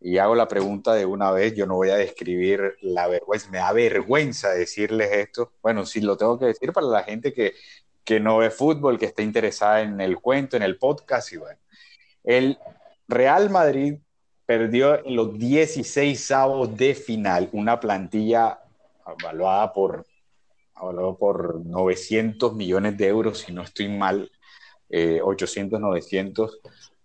y 0.00 0.18
hago 0.18 0.34
la 0.34 0.48
pregunta 0.48 0.94
de 0.94 1.06
una 1.06 1.30
vez, 1.30 1.54
yo 1.54 1.66
no 1.66 1.76
voy 1.76 1.90
a 1.90 1.96
describir 1.96 2.76
la 2.82 3.06
vergüenza, 3.08 3.50
me 3.50 3.58
da 3.58 3.72
vergüenza 3.72 4.50
decirles 4.50 5.10
esto. 5.12 5.52
Bueno, 5.62 5.86
sí 5.86 6.00
lo 6.00 6.16
tengo 6.16 6.38
que 6.38 6.46
decir 6.46 6.72
para 6.72 6.88
la 6.88 7.04
gente 7.04 7.32
que, 7.32 7.54
que 8.04 8.20
no 8.20 8.38
ve 8.38 8.50
fútbol, 8.50 8.98
que 8.98 9.06
esté 9.06 9.22
interesada 9.22 9.80
en 9.80 10.00
el 10.00 10.20
cuento, 10.20 10.56
en 10.56 10.62
el 10.62 10.76
podcast 10.76 11.32
y 11.32 11.38
bueno. 11.38 11.58
El 12.24 12.58
Real 13.06 13.50
Madrid 13.50 13.98
perdió 14.46 15.04
en 15.04 15.14
los 15.14 15.38
16 15.38 16.30
avos 16.32 16.76
de 16.76 16.94
final 16.94 17.48
una 17.52 17.78
plantilla 17.78 18.60
evaluada 19.06 19.72
por, 19.72 20.06
por 21.18 21.64
900 21.64 22.54
millones 22.54 22.96
de 22.96 23.06
euros, 23.06 23.40
si 23.40 23.52
no 23.52 23.62
estoy 23.62 23.88
mal, 23.88 24.30
800, 24.90 25.78
eh, 25.78 25.80
900, 25.80 26.60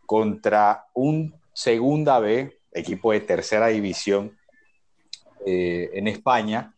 contra 0.06 0.86
un 0.94 1.36
segunda 1.54 2.20
B 2.20 2.60
equipo 2.72 3.12
de 3.12 3.22
tercera 3.22 3.68
división 3.68 4.38
eh, 5.46 5.90
en 5.94 6.08
España, 6.08 6.74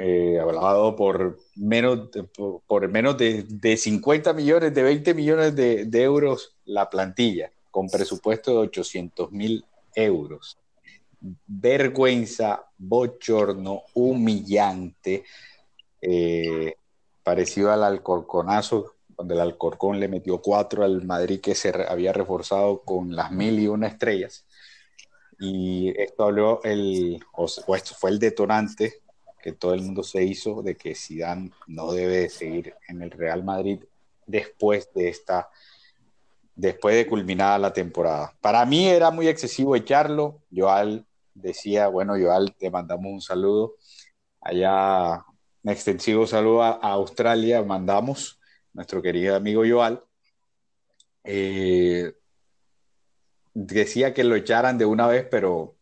eh, 0.00 0.38
hablado 0.38 0.94
por 0.94 1.40
menos, 1.56 2.12
de, 2.12 2.22
por, 2.22 2.88
menos 2.88 3.18
de, 3.18 3.76
50 3.76 4.32
millones, 4.32 4.72
de 4.72 4.82
20 4.84 5.12
millones 5.12 5.56
de, 5.56 6.02
euros 6.02 6.54
la 6.66 6.88
plantilla, 6.88 7.50
con 7.72 7.88
presupuesto 7.88 8.52
de 8.52 8.58
800 8.58 9.32
mil 9.32 9.64
euros. 9.96 10.56
Vergüenza, 11.48 12.64
bochorno, 12.78 13.82
humillante, 13.94 15.24
eh, 16.00 16.76
parecido 17.24 17.72
al 17.72 17.82
Alcorconazo, 17.82 18.94
donde 19.08 19.34
el 19.34 19.40
Alcorcón 19.40 19.98
le 19.98 20.06
metió 20.06 20.40
cuatro 20.40 20.84
al 20.84 21.04
Madrid 21.04 21.40
que 21.40 21.56
se 21.56 21.72
había 21.88 22.12
reforzado 22.12 22.82
con 22.82 23.16
las 23.16 23.32
mil 23.32 23.58
y 23.58 23.66
una 23.66 23.88
estrellas. 23.88 24.46
Y 25.40 25.92
esto 26.00 26.22
habló 26.22 26.60
el, 26.62 27.18
o, 27.32 27.46
esto 27.46 27.94
fue 27.98 28.10
el 28.10 28.20
detonante 28.20 29.02
todo 29.52 29.74
el 29.74 29.82
mundo 29.82 30.02
se 30.02 30.24
hizo 30.24 30.62
de 30.62 30.76
que 30.76 30.94
Zidane 30.94 31.50
no 31.66 31.92
debe 31.92 32.28
seguir 32.28 32.74
en 32.88 33.02
el 33.02 33.10
Real 33.10 33.44
Madrid 33.44 33.80
después 34.26 34.92
de 34.94 35.08
esta 35.08 35.48
después 36.58 36.96
de 36.96 37.06
culminada 37.06 37.56
la 37.56 37.72
temporada. 37.72 38.36
Para 38.40 38.66
mí 38.66 38.88
era 38.88 39.12
muy 39.12 39.28
excesivo 39.28 39.76
echarlo. 39.76 40.42
Joal 40.54 41.06
decía, 41.32 41.86
bueno, 41.86 42.14
Joal, 42.20 42.54
te 42.58 42.68
mandamos 42.68 43.12
un 43.12 43.20
saludo. 43.20 43.76
Allá, 44.40 45.24
un 45.62 45.70
extensivo 45.70 46.26
saludo 46.26 46.64
a, 46.64 46.72
Australia, 46.72 47.62
mandamos, 47.62 48.40
nuestro 48.72 49.00
querido 49.00 49.36
amigo 49.36 49.62
Joal. 49.66 50.02
Eh, 51.22 52.12
decía 53.54 54.12
que 54.12 54.24
lo 54.24 54.34
echaran 54.34 54.78
de 54.78 54.84
una 54.84 55.06
vez, 55.06 55.26
pero 55.30 55.76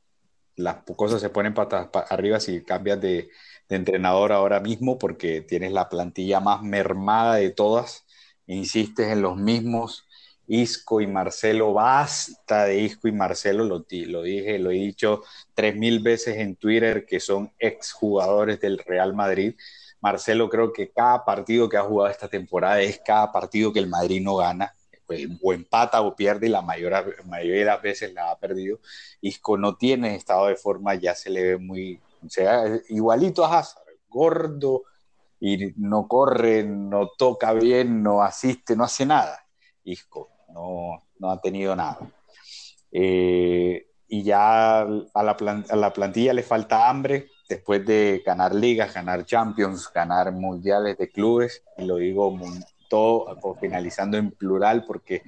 las 0.56 0.76
cosas 0.96 1.23
se 1.23 1.30
ponen 1.30 1.54
para 1.54 1.90
arriba 2.11 2.38
si 2.38 2.62
cambias 2.62 3.00
de, 3.00 3.30
entrenador 3.75 4.32
ahora 4.32 4.61
mismo 4.61 4.99
porque 4.99 5.40
tienes 5.40 5.73
la 5.73 5.88
plantilla 5.88 6.40
más 6.40 6.62
mermada 6.62 7.37
de 7.37 7.50
todas, 7.50 8.06
insistes 8.46 9.08
en 9.08 9.23
los 9.23 9.37
mismos. 9.37 10.06
Isco 10.49 11.00
y 11.00 11.08
Marcelo, 11.08 11.73
basta 11.73 12.66
de 12.66 12.78
Isco 12.78 13.08
y 13.08 13.12
Marcelo, 13.12 13.64
lo, 13.64 13.85
lo 13.88 14.23
dije, 14.23 14.58
lo 14.61 14.70
he 14.70 14.75
dicho 14.75 15.23
tres 15.54 15.75
mil 15.75 16.00
veces 16.00 16.37
en 16.37 16.54
Twitter 16.54 17.04
que 17.04 17.18
son 17.18 17.52
exjugadores 17.58 18.61
del 18.61 18.78
Real 18.78 19.12
Madrid. 19.14 19.56
Marcelo 20.00 20.49
creo 20.49 20.73
que 20.73 20.90
cada 20.90 21.25
partido 21.25 21.68
que 21.68 21.76
ha 21.76 21.82
jugado 21.82 22.11
esta 22.11 22.28
temporada 22.28 22.80
es 22.80 23.00
cada 23.04 23.32
partido 23.32 23.73
que 23.73 23.80
el 23.80 23.88
Madrid 23.88 24.20
no 24.23 24.37
gana 24.37 24.73
pues, 25.06 25.26
o 25.42 25.52
empata 25.52 26.00
o 26.02 26.14
pierde 26.16 26.46
y 26.46 26.50
la 26.50 26.62
mayor, 26.62 26.92
mayoría 27.26 27.61
de 27.61 27.64
las 27.64 27.82
veces 27.82 28.12
la 28.12 28.30
ha 28.30 28.38
perdido. 28.38 28.80
Isco 29.20 29.56
no 29.56 29.76
tiene 29.76 30.16
estado 30.16 30.46
de 30.46 30.56
forma, 30.56 30.94
ya 30.94 31.14
se 31.14 31.30
le 31.30 31.42
ve 31.42 31.58
muy, 31.58 32.00
o 32.25 32.28
sea, 32.28 32.64
igualito 32.88 33.44
a 33.44 33.58
Hazard, 33.58 33.82
gordo 34.08 34.82
y 35.40 35.73
no 35.76 36.08
corre, 36.08 36.64
no 36.64 37.11
toca 37.18 37.52
bien, 37.52 38.02
no 38.02 38.23
asiste, 38.23 38.75
no 38.76 38.85
hace 38.85 39.04
nada. 39.06 39.38
Isco 39.85 40.30
no, 40.49 41.02
no 41.18 41.30
ha 41.30 41.40
tenido 41.40 41.76
nada. 41.76 41.99
Eh, 42.90 43.87
y 44.08 44.23
ya 44.23 44.80
a 44.80 45.23
la, 45.23 45.92
plantilla 45.92 46.32
le 46.32 46.42
falta 46.42 46.88
hambre 46.88 47.28
después 47.49 47.85
de 47.85 48.23
ganar 48.25 48.54
ligas, 48.54 48.94
ganar 48.94 49.25
champions, 49.25 49.90
ganar 49.92 50.32
mundiales 50.32 50.96
de 50.96 51.11
clubes, 51.11 51.62
y 51.76 51.85
lo 51.85 51.96
digo 51.96 52.38
todo 52.88 53.37
finalizando 53.61 54.16
en 54.16 54.30
plural 54.30 54.85
porque 54.87 55.23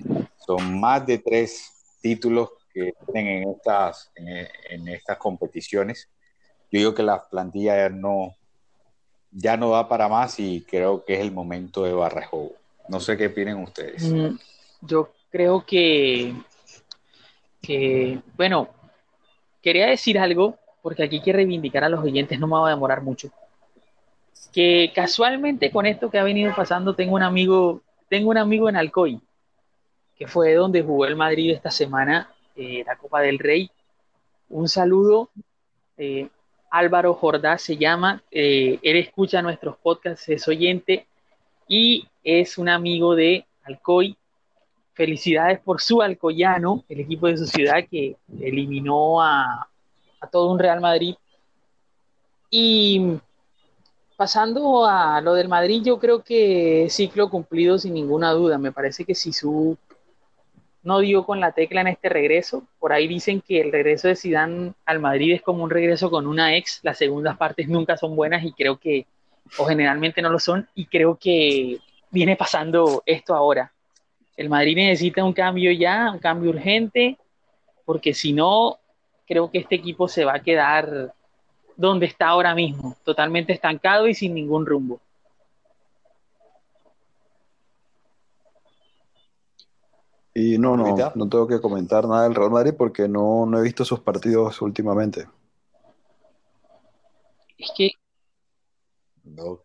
son 0.47 0.79
más 0.79 1.05
de 1.07 1.19
tres 1.19 1.97
títulos 2.01 2.51
que 2.73 2.93
tienen 3.13 3.43
en 3.43 3.51
estas, 3.51 4.13
en, 4.15 4.89
estas 4.89 5.19
competiciones. 5.19 6.09
Yo 6.71 6.79
digo 6.79 6.95
que 6.95 7.03
la 7.03 7.23
plantilla 7.29 7.77
ya 7.77 7.89
no, 7.89 8.35
ya 9.31 9.57
no 9.57 9.71
da 9.71 9.89
para 9.89 10.09
más 10.09 10.39
y 10.39 10.63
creo 10.63 11.05
que 11.05 11.15
es 11.15 11.21
el 11.21 11.33
momento 11.33 11.85
de 11.85 11.93
Barrejo. 11.93 12.53
No 12.89 13.01
sé 13.01 13.17
qué 13.17 13.27
opinan 13.27 13.63
ustedes. 13.63 14.11
Mm, 14.11 14.37
yo 14.83 15.13
creo 15.31 15.65
que, 15.65 16.35
que, 17.61 18.21
bueno, 18.37 18.69
quería 19.63 19.87
decir 19.87 20.19
algo, 20.19 20.57
porque 20.83 21.03
aquí 21.03 21.21
que 21.21 21.33
reivindicar 21.33 21.85
a 21.85 21.89
los 21.89 22.05
oyentes, 22.05 22.39
no 22.39 22.47
me 22.47 22.55
va 22.55 22.69
a 22.69 22.71
demorar 22.71 23.03
mucho 23.03 23.31
que 24.53 24.93
casualmente 24.95 25.71
con 25.71 25.87
esto 25.87 26.11
que 26.11 26.19
ha 26.19 26.25
venido 26.25 26.55
pasando 26.55 26.95
tengo 26.95 27.15
un 27.15 27.23
amigo, 27.23 27.83
tengo 28.09 28.31
un 28.31 28.39
amigo 28.39 28.69
en 28.69 28.77
Alcoy, 28.77 29.21
que 30.17 30.27
fue 30.27 30.55
donde 30.55 30.83
jugó 30.83 31.07
el 31.07 31.17
Madrid 31.17 31.53
esta 31.53 31.71
semana, 31.71 32.33
eh, 32.57 32.83
la 32.87 32.97
Copa 32.97 33.21
del 33.21 33.39
Rey. 33.39 33.71
Un 34.49 34.69
saludo, 34.69 35.31
eh, 35.97 36.29
Álvaro 36.71 37.15
Jordá 37.15 37.59
se 37.59 37.77
llama, 37.77 38.23
eh, 38.31 38.79
él 38.83 38.97
escucha 38.97 39.43
nuestros 39.43 39.77
podcasts, 39.79 40.29
es 40.29 40.47
oyente 40.49 41.07
y 41.67 42.07
es 42.23 42.59
un 42.59 42.69
amigo 42.69 43.15
de 43.15 43.47
Alcoy. 43.65 44.17
Felicidades 44.95 45.61
por 45.61 45.81
su 45.81 46.03
Alcoyano, 46.03 46.85
el 46.89 47.01
equipo 47.01 47.29
de 47.29 47.37
su 47.37 47.47
ciudad 47.47 47.87
que 47.89 48.17
eliminó 48.41 49.23
a, 49.23 49.69
todo 50.33 50.51
un 50.51 50.59
Real 50.59 50.81
Madrid. 50.81 51.15
Y 52.51 53.19
pasando 54.17 54.87
a 54.87 55.21
lo 55.21 55.35
del 55.35 55.49
Madrid, 55.49 55.83
yo 55.85 56.01
creo 56.01 56.25
que 56.25 56.89
ciclo 56.91 57.31
cumplido 57.31 57.79
sin 57.79 57.95
ninguna 57.95 58.33
duda. 58.33 58.59
Me 58.59 58.73
parece 58.73 59.05
que 59.05 59.15
si 59.15 59.33
su 59.33 59.79
no 60.83 61.01
dio 61.01 61.25
con 61.25 61.41
la 61.41 61.53
tecla 61.53 61.81
en 61.81 61.89
este 61.89 62.09
regreso. 62.09 62.65
Por 62.79 62.93
ahí 62.93 63.09
dicen 63.09 63.41
que 63.41 63.61
el 63.61 63.73
regreso 63.73 64.09
de 64.09 64.17
Zidane 64.17 64.73
al 64.85 65.01
Madrid 65.01 65.35
es 65.35 65.43
como 65.43 65.65
un 65.65 65.71
regreso 65.71 66.11
con 66.11 66.27
una 66.27 66.57
ex. 66.57 66.81
Las 66.83 66.99
segundas 66.99 67.37
partes 67.37 67.69
nunca 67.69 67.97
son 67.97 68.15
buenas 68.17 68.45
y 68.45 68.53
creo 68.53 68.79
que, 68.79 69.07
o 69.59 69.67
generalmente 69.67 70.23
no 70.23 70.31
lo 70.31 70.39
son, 70.39 70.69
y 70.75 70.87
creo 70.87 71.17
que 71.17 71.79
viene 72.11 72.37
pasando 72.37 73.03
esto 73.07 73.35
ahora. 73.35 73.73
El 74.37 74.49
Madrid 74.49 74.77
necesita 74.77 75.25
un 75.25 75.33
cambio 75.33 75.73
ya, 75.73 76.11
un 76.13 76.19
cambio 76.19 76.51
urgente, 76.51 77.19
porque 77.85 78.15
si 78.15 78.33
no, 78.33 78.79
creo 79.27 79.51
que 79.51 79.59
este 79.59 79.75
equipo 79.75 80.09
se 80.09 80.25
va 80.25 80.37
a 80.37 80.43
quedar 80.43 81.13
donde 81.77 82.07
está 82.07 82.29
ahora 82.29 82.55
mismo, 82.55 82.97
totalmente 83.05 83.53
estancado 83.53 84.09
y 84.09 84.15
sin 84.15 84.35
ningún 84.35 84.67
rumbo. 84.67 85.01
Y 90.39 90.59
no, 90.59 90.77
no, 90.77 90.95
no 91.15 91.29
tengo 91.29 91.47
que 91.47 91.61
comentar 91.61 92.07
nada 92.07 92.25
del 92.25 92.35
Real 92.35 92.51
Madrid 92.51 92.75
porque 92.77 93.09
no, 93.09 93.51
he 93.59 93.63
visto 93.63 93.85
sus 93.85 94.01
partidos 94.01 94.61
últimamente. 94.63 95.27
Es 97.57 97.71
que 97.77 97.91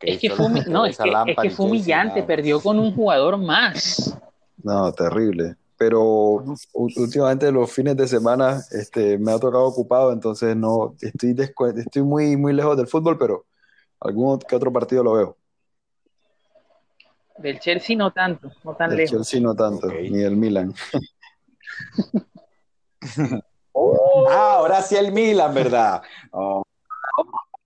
es, 0.01 0.19
que 0.19 0.29
fue, 0.29 0.49
no, 0.67 0.85
es 0.85 0.97
que 0.97 1.49
fue 1.49 1.65
humillante, 1.65 2.23
perdió 2.23 2.59
con 2.59 2.79
un 2.79 2.93
jugador 2.93 3.37
más. 3.37 4.17
No, 4.63 4.91
terrible 4.91 5.57
pero 5.83 6.43
últimamente 6.73 7.51
los 7.51 7.69
fines 7.69 7.97
de 7.97 8.07
semana 8.07 8.61
este, 8.71 9.17
me 9.17 9.33
ha 9.33 9.39
tocado 9.39 9.65
ocupado, 9.65 10.13
entonces 10.13 10.55
no 10.55 10.95
estoy, 11.01 11.35
estoy 11.75 12.01
muy, 12.03 12.37
muy 12.37 12.53
lejos 12.53 12.77
del 12.77 12.87
fútbol, 12.87 13.17
pero 13.17 13.45
algún 13.99 14.39
que 14.39 14.55
otro 14.55 14.71
partido 14.71 15.03
lo 15.03 15.13
veo. 15.13 15.37
Del 17.43 17.59
Chelsea 17.59 17.97
no 17.97 18.11
tanto, 18.11 18.49
no 18.63 18.73
tan 18.73 18.89
del 18.91 18.99
lejos. 18.99 19.11
Chelsea 19.11 19.41
no 19.41 19.53
tanto, 19.53 19.87
ni 19.87 20.17
del 20.17 20.37
Milan. 20.37 20.73
ah, 24.31 24.53
ahora 24.53 24.81
sí 24.81 24.95
el 24.95 25.11
Milan, 25.11 25.53
¿verdad? 25.53 26.01
Oh. 26.31 26.63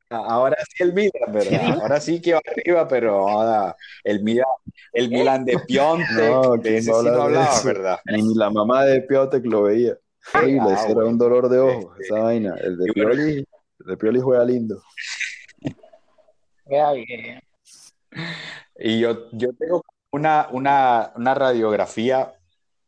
Ahora 0.10 0.58
sí 0.68 0.82
el 0.82 0.94
Milan, 0.94 1.32
¿verdad? 1.32 1.80
Ahora 1.80 2.02
sí 2.02 2.20
que 2.20 2.34
va 2.34 2.42
arriba, 2.44 2.88
pero 2.88 3.30
ahora 3.30 3.76
el 4.04 4.24
Milan, 4.24 4.48
el 4.94 5.10
Milan 5.10 5.46
de 5.46 5.60
Piontek, 5.60 6.10
no, 6.12 6.58
de 6.58 6.78
ese 6.78 6.92
sí 6.92 7.06
no 7.06 7.22
hablaba, 7.22 7.62
¿verdad? 7.64 8.00
Ni 8.06 8.34
la 8.34 8.50
mamá 8.50 8.84
de 8.84 9.02
Piontek 9.04 9.46
lo 9.46 9.62
veía. 9.62 9.96
Ay, 10.34 10.58
ah, 10.60 10.86
era 10.90 11.06
un 11.06 11.20
dolor 11.20 11.50
de 11.50 11.60
ojo, 11.60 11.94
este, 12.00 12.16
esa 12.16 12.24
vaina. 12.24 12.56
El 12.62 12.80
de 12.80 12.94
Pioli, 12.94 13.48
el 13.80 13.86
de 13.86 13.96
Pioli 13.96 14.22
juega 14.22 14.44
lindo. 14.44 14.82
bien. 16.66 17.47
Y 18.80 19.00
yo, 19.00 19.30
yo 19.32 19.54
tengo 19.54 19.84
una, 20.12 20.48
una, 20.52 21.12
una 21.16 21.34
radiografía 21.34 22.34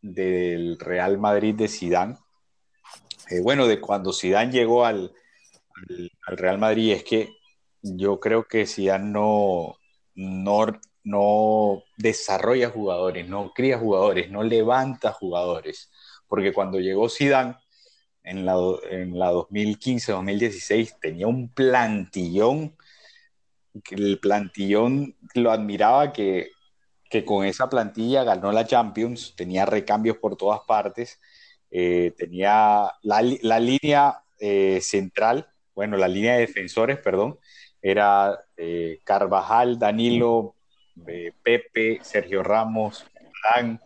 del 0.02 0.80
Real 0.80 1.18
Madrid 1.18 1.56
de 1.56 1.68
Sidán. 1.68 2.18
Eh, 3.30 3.42
bueno, 3.42 3.68
de 3.68 3.80
cuando 3.80 4.14
Sidán 4.14 4.52
llegó 4.52 4.86
al, 4.86 5.14
al, 6.28 6.38
Real 6.38 6.58
Madrid 6.58 6.94
es 6.94 7.04
que 7.04 7.30
yo 7.82 8.20
creo 8.20 8.48
que 8.48 8.66
Zidane 8.66 9.12
no, 9.12 9.78
no, 10.16 10.66
no 11.04 11.84
desarrolla 11.98 12.70
jugadores, 12.70 13.28
no 13.28 13.54
cría 13.54 13.78
jugadores, 13.78 14.30
no 14.32 14.44
levanta 14.44 15.12
jugadores, 15.12 15.92
porque 16.28 16.54
cuando 16.54 16.80
llegó 16.80 17.10
Zidane 17.10 17.56
en 18.24 18.46
la, 18.46 18.56
en 18.90 19.18
la 19.18 19.32
2015-2016 19.32 21.00
tenía 21.00 21.28
un 21.28 21.50
plantillón, 21.50 22.76
el 23.92 24.20
plantillón 24.20 25.16
lo 25.36 25.52
admiraba 25.52 26.14
que, 26.14 26.52
que 27.10 27.26
con 27.26 27.46
esa 27.46 27.70
plantilla 27.70 28.24
ganó 28.24 28.52
la 28.52 28.66
Champions, 28.66 29.34
tenía 29.36 29.66
recambios 29.66 30.18
por 30.18 30.36
todas 30.36 30.62
partes, 30.62 31.20
eh, 31.72 32.14
tenía 32.18 32.92
la, 33.02 33.22
la 33.42 33.60
línea 33.60 34.24
eh, 34.40 34.80
central 34.82 35.48
bueno, 35.80 35.96
la 35.96 36.10
línea 36.10 36.34
de 36.34 36.42
defensores, 36.42 36.98
perdón, 37.00 37.40
era 37.82 38.38
eh, 38.58 39.00
Carvajal, 39.06 39.80
Danilo, 39.80 40.54
Pepe, 41.42 42.00
Sergio 42.02 42.44
Ramos, 42.44 43.06
Dan, 43.42 43.80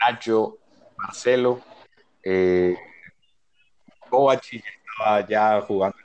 Nacho, 0.00 0.56
Marcelo, 0.96 1.60
eh, 2.22 2.74
estaba 4.00 5.28
ya 5.28 5.60
jugando 5.60 5.98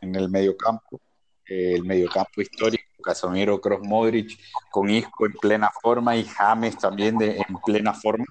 en 0.00 0.16
el, 0.16 0.28
mediocampo, 0.28 0.96
eh, 0.96 1.05
el 1.46 1.84
mediocampo 1.84 2.40
histórico, 2.40 2.84
Casemiro, 3.02 3.60
Cross 3.60 3.82
Modric, 3.82 4.38
con 4.70 4.90
Isco 4.90 5.26
en 5.26 5.32
plena 5.32 5.70
forma 5.82 6.16
y 6.16 6.24
James 6.24 6.76
también 6.78 7.18
de, 7.18 7.36
en 7.36 7.56
plena 7.64 7.94
forma. 7.94 8.26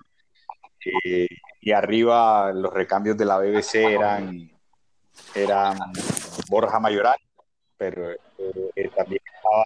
y 1.62 1.72
arriba 1.72 2.52
los 2.54 2.72
recambios 2.72 3.18
de 3.18 3.26
la 3.26 3.40
BBC 3.40 3.76
eran 3.76 4.56
eran 5.34 5.78
Borja 6.50 6.80
Mayoral, 6.80 7.18
pero 7.78 8.12
eh, 8.12 8.18
eh, 8.76 8.90
también 8.96 9.22
estaba 9.26 9.64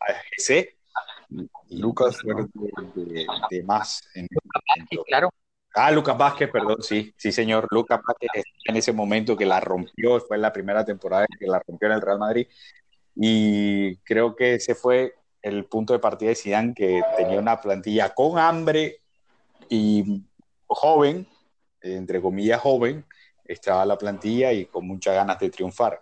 y 1.68 1.80
Lucas 1.80 2.18
de, 3.50 3.64
más 3.64 4.02
en, 4.16 4.28
claro. 5.08 5.30
Ah, 5.76 5.92
Lucas 5.92 6.18
Vázquez, 6.18 6.50
perdón, 6.50 6.82
sí, 6.82 7.14
sí, 7.16 7.32
señor. 7.32 7.68
Lucas 7.70 8.00
Vázquez 8.06 8.44
en 8.66 8.76
ese 8.76 8.92
momento 8.92 9.38
que 9.38 9.46
la 9.46 9.60
rompió, 9.60 10.20
fue 10.20 10.38
en 10.38 10.42
la 10.42 10.52
primera 10.52 10.84
temporada 10.84 11.28
que 11.40 11.46
la 11.46 11.62
rompió 11.66 11.88
en 11.88 11.94
el 11.94 12.02
Real 12.02 12.18
Madrid. 12.18 12.48
Y 13.22 13.98
creo 13.98 14.34
que 14.34 14.56
ese 14.56 14.76
fue 14.76 15.14
el 15.42 15.66
punto 15.66 15.92
de 15.92 16.00
partida 16.00 16.30
de 16.30 16.36
Zidane, 16.36 16.74
que 16.74 17.02
tenía 17.18 17.38
una 17.38 17.60
plantilla 17.60 18.14
con 18.14 18.40
hambre 18.40 19.02
y 19.68 20.24
joven, 20.68 21.28
entre 21.82 22.22
comillas 22.22 22.62
joven, 22.62 23.06
estaba 23.44 23.86
la 23.86 23.98
plantilla 23.98 24.54
y 24.54 24.66
con 24.66 24.88
muchas 24.88 25.16
ganas 25.16 25.38
de 25.38 25.50
triunfar. 25.50 26.00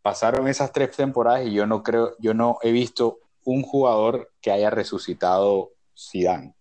Pasaron 0.00 0.46
esas 0.46 0.70
tres 0.70 0.96
temporadas 0.96 1.44
y 1.44 1.54
yo 1.54 1.66
no 1.66 1.82
creo, 1.82 2.14
yo 2.20 2.34
no 2.34 2.58
he 2.62 2.70
visto 2.70 3.18
un 3.44 3.62
jugador 3.62 4.30
que 4.40 4.52
haya 4.52 4.70
resucitado 4.70 5.72
Zidane. 5.98 6.54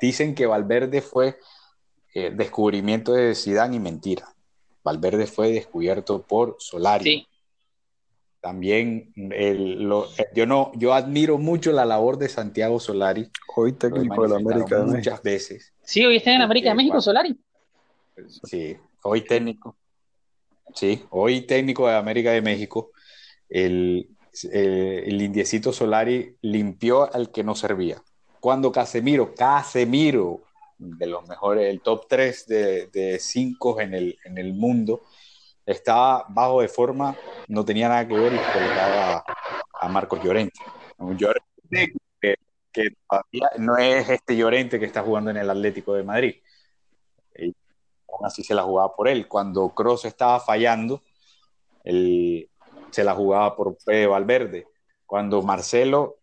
dicen 0.00 0.34
que 0.36 0.46
Valverde 0.46 1.02
fue 1.02 1.38
eh, 2.14 2.30
descubrimiento 2.30 3.14
de 3.14 3.34
Zidane 3.34 3.76
y 3.76 3.80
mentira. 3.80 4.32
Valverde 4.84 5.26
fue 5.26 5.50
descubierto 5.50 6.22
por 6.22 6.56
Solari. 6.60 7.26
También 8.42 9.12
yo 10.34 10.46
no, 10.46 10.72
yo 10.74 10.94
admiro 10.94 11.38
mucho 11.38 11.70
la 11.70 11.84
labor 11.84 12.18
de 12.18 12.28
Santiago 12.28 12.80
Solari. 12.80 13.30
Hoy 13.54 13.72
técnico 13.74 14.24
de 14.24 14.28
la 14.30 14.36
América 14.36 14.80
de 14.80 14.84
muchas 14.86 15.22
veces. 15.22 15.72
Sí, 15.84 16.04
hoy 16.04 16.16
está 16.16 16.34
en 16.34 16.42
América 16.42 16.70
de 16.70 16.74
México 16.74 17.00
Solari. 17.00 17.38
Sí, 18.42 18.76
hoy 19.04 19.20
técnico. 19.20 19.76
Sí, 20.74 21.04
hoy 21.10 21.42
técnico 21.42 21.86
de 21.86 21.94
América 21.94 22.32
de 22.32 22.42
México. 22.42 22.90
El, 23.48 24.08
el, 24.50 25.22
indiecito 25.22 25.72
Solari 25.72 26.36
limpió 26.40 27.14
al 27.14 27.30
que 27.30 27.44
no 27.44 27.54
servía. 27.54 28.02
Cuando 28.40 28.72
Casemiro, 28.72 29.36
Casemiro, 29.36 30.42
de 30.78 31.06
los 31.06 31.28
mejores, 31.28 31.70
el 31.70 31.80
top 31.80 32.06
3 32.08 32.46
de 32.48 33.18
5 33.20 33.80
en 33.80 33.94
el, 33.94 34.18
en 34.24 34.36
el 34.36 34.52
mundo, 34.52 35.02
estaba 35.66 36.26
bajo 36.28 36.60
de 36.60 36.68
forma, 36.68 37.16
no 37.48 37.64
tenía 37.64 37.88
nada 37.88 38.06
que 38.06 38.14
ver 38.14 38.34
y 38.34 38.38
colocaba 38.38 39.24
a 39.80 39.88
Marcos 39.88 40.22
Llorente. 40.22 40.60
Un 40.98 41.16
Llorente 41.16 41.94
que, 42.72 42.88
todavía 43.08 43.50
no 43.58 43.76
es 43.76 44.08
este 44.08 44.36
Llorente 44.36 44.78
que 44.78 44.86
está 44.86 45.02
jugando 45.02 45.30
en 45.30 45.36
el 45.36 45.50
Atlético 45.50 45.94
de 45.94 46.04
Madrid 46.04 46.34
así 48.24 48.42
se 48.42 48.54
la 48.54 48.62
jugaba 48.62 48.94
por 48.94 49.08
él. 49.08 49.28
Cuando 49.28 49.68
Cross 49.70 50.04
estaba 50.04 50.40
fallando, 50.40 51.02
él 51.84 52.48
se 52.90 53.04
la 53.04 53.14
jugaba 53.14 53.56
por 53.56 53.76
Pedro 53.84 54.12
Valverde. 54.12 54.66
Cuando 55.06 55.42
Marcelo 55.42 56.18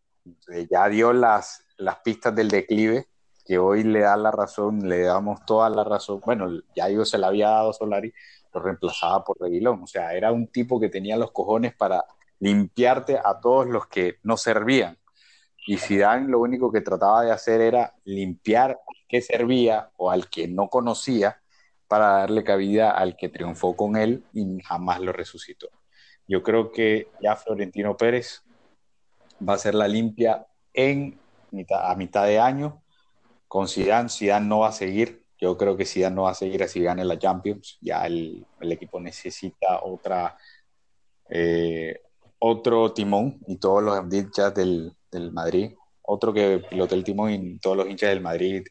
eh, 0.54 0.68
ya 0.70 0.88
dio 0.90 1.14
las, 1.14 1.66
las 1.78 2.00
pistas 2.00 2.36
del 2.36 2.50
declive, 2.50 3.08
que 3.46 3.58
hoy 3.58 3.84
le 3.84 4.02
da 4.02 4.16
la 4.18 4.32
razón, 4.32 4.88
le 4.88 5.02
damos 5.02 5.44
toda 5.46 5.70
la 5.70 5.84
razón, 5.84 6.22
bueno, 6.24 6.50
ya 6.76 6.88
yo 6.90 7.04
se 7.04 7.18
la 7.18 7.28
había 7.28 7.50
dado 7.50 7.74
Solari, 7.74 8.14
lo 8.54 8.62
reemplazaba 8.62 9.24
por 9.24 9.40
Reguilón. 9.40 9.84
O 9.84 9.88
sea, 9.88 10.14
era 10.14 10.32
un 10.32 10.48
tipo 10.48 10.80
que 10.80 10.90
tenía 10.90 11.18
los 11.18 11.32
cojones 11.32 11.74
para 11.76 12.06
limpiarte 12.40 13.18
a 13.18 13.40
todos 13.40 13.68
los 13.68 13.88
que 13.88 14.18
no 14.24 14.38
servían. 14.38 14.98
Y 15.68 15.78
Zidane 15.78 16.28
lo 16.28 16.40
único 16.40 16.72
que 16.72 16.82
trataba 16.82 17.24
de 17.24 17.32
hacer 17.32 17.62
era 17.62 17.94
limpiar 18.04 18.72
al 18.72 19.08
que 19.08 19.22
servía 19.22 19.92
o 19.98 20.10
al 20.10 20.30
que 20.30 20.48
no 20.48 20.70
conocía 20.70 21.42
para 21.88 22.20
darle 22.20 22.44
cabida 22.44 22.92
al 22.92 23.18
que 23.18 23.30
triunfó 23.30 23.76
con 23.76 23.98
él 23.98 24.24
y 24.34 24.62
jamás 24.62 25.00
lo 25.00 25.12
resucitó. 25.12 25.70
Yo 26.28 26.44
creo 26.44 26.72
que 26.72 27.10
ya 27.22 27.36
Florentino 27.36 27.98
Pérez 27.98 28.44
va 29.48 29.54
a 29.54 29.58
ser 29.58 29.76
la 29.76 29.88
limpia 29.88 30.46
en 30.74 31.20
a 31.72 31.96
mitad 31.96 32.26
de 32.26 32.40
año 32.40 32.84
con 33.48 33.68
Zidane. 33.68 34.10
Zidane 34.10 34.46
no 34.48 34.60
va 34.60 34.70
a 34.70 34.72
seguir. 34.72 35.19
Yo 35.40 35.58
creo 35.58 35.78
que 35.78 35.86
Zidane 35.86 36.16
no 36.16 36.24
va 36.24 36.32
a 36.32 36.36
seguir 36.36 36.64
así 36.64 36.82
gane 36.82 37.06
la 37.06 37.18
Champions. 37.18 37.78
Ya 37.82 38.06
el, 38.06 38.46
equipo 38.62 39.00
necesita 39.00 39.82
otra, 39.84 40.38
eh, 41.30 42.02
otro 42.40 42.94
timón 42.94 43.40
y 43.48 43.58
todos 43.58 43.84
los 43.84 44.14
hinchas 44.14 44.54
del, 44.54 44.94
del 45.12 45.32
Madrid, 45.32 45.74
otro 46.02 46.34
que 46.34 46.62
pilote 46.70 46.96
el 46.96 47.04
timón 47.04 47.32
y 47.32 47.60
todos 47.60 47.78
los 47.78 47.88
hinchas 47.88 48.10
del 48.10 48.22
Madrid 48.22 48.64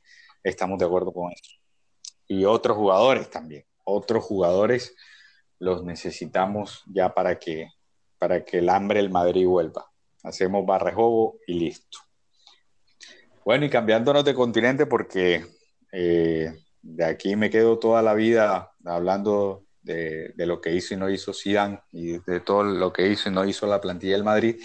estamos 0.42 0.78
de 0.78 0.84
acuerdo 0.84 1.12
con 1.12 1.32
eso 1.32 1.58
y 2.28 2.44
otros 2.44 2.76
jugadores 2.76 3.30
también. 3.30 3.64
Otros 3.84 4.22
jugadores 4.22 4.94
los 5.58 5.82
necesitamos 5.82 6.84
ya 6.86 7.14
para 7.14 7.38
que, 7.38 7.70
para 8.18 8.44
que 8.44 8.58
el 8.58 8.68
hambre 8.68 9.00
del 9.00 9.10
Madrid 9.10 9.46
vuelva. 9.46 9.90
Hacemos 10.22 10.64
barrejobo 10.66 11.38
y 11.46 11.54
listo. 11.54 11.98
Bueno, 13.44 13.64
y 13.64 13.70
cambiándonos 13.70 14.24
de 14.24 14.34
continente 14.34 14.84
porque 14.84 15.46
eh, 15.92 16.52
de 16.82 17.04
aquí 17.04 17.36
me 17.36 17.50
quedo 17.50 17.78
toda 17.78 18.02
la 18.02 18.14
vida 18.14 18.72
hablando 18.84 19.64
de, 19.82 20.32
de, 20.34 20.46
lo 20.46 20.60
que 20.60 20.74
hizo 20.74 20.94
y 20.94 20.96
no 20.96 21.08
hizo 21.08 21.32
Zidane 21.32 21.80
y 21.92 22.18
de 22.18 22.40
todo 22.40 22.62
lo 22.62 22.92
que 22.92 23.08
hizo 23.08 23.28
y 23.28 23.32
no 23.32 23.44
hizo 23.44 23.66
la 23.66 23.80
plantilla 23.80 24.14
del 24.14 24.24
Madrid. 24.24 24.60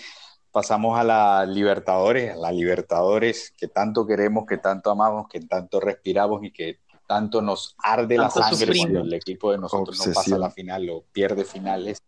Pasamos 0.51 0.99
a 0.99 1.03
la 1.03 1.45
Libertadores, 1.45 2.33
a 2.33 2.37
la 2.37 2.51
Libertadores 2.51 3.53
que 3.57 3.67
tanto 3.67 4.05
queremos, 4.05 4.45
que 4.45 4.57
tanto 4.57 4.91
amamos, 4.91 5.27
que 5.27 5.41
tanto 5.41 5.79
respiramos 5.79 6.43
y 6.43 6.51
que 6.51 6.79
tanto 7.07 7.41
nos 7.41 7.75
arde 7.79 8.17
la 8.17 8.29
sangre 8.29 8.73
cuando 8.77 9.01
el 9.01 9.13
equipo 9.13 9.51
de 9.51 9.57
nosotros 9.57 10.05
no 10.05 10.13
pasa 10.13 10.35
a 10.35 10.39
la 10.39 10.49
final 10.49 10.89
o 10.89 11.05
pierde 11.11 11.43
finales. 11.45 12.01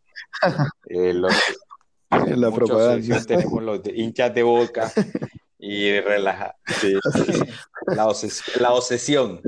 Eh, 0.89 1.13
la 2.35 2.51
propaganda. 2.51 3.23
Tenemos 3.25 3.63
los 3.63 3.81
hinchas 3.87 4.33
de 4.33 4.43
boca 4.43 4.91
y 5.67 5.99
relaja. 5.99 6.55
La, 7.87 8.05
obsesión. 8.05 8.61
La 8.61 8.73
obsesión. 8.75 9.41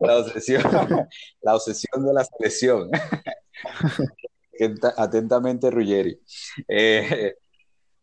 La 1.42 1.54
obsesión 1.54 2.04
de 2.04 2.12
la 2.12 2.24
selección. 2.24 2.90
Atentamente, 4.96 5.70
Ruggeri. 5.70 6.20
Eh, 6.66 7.36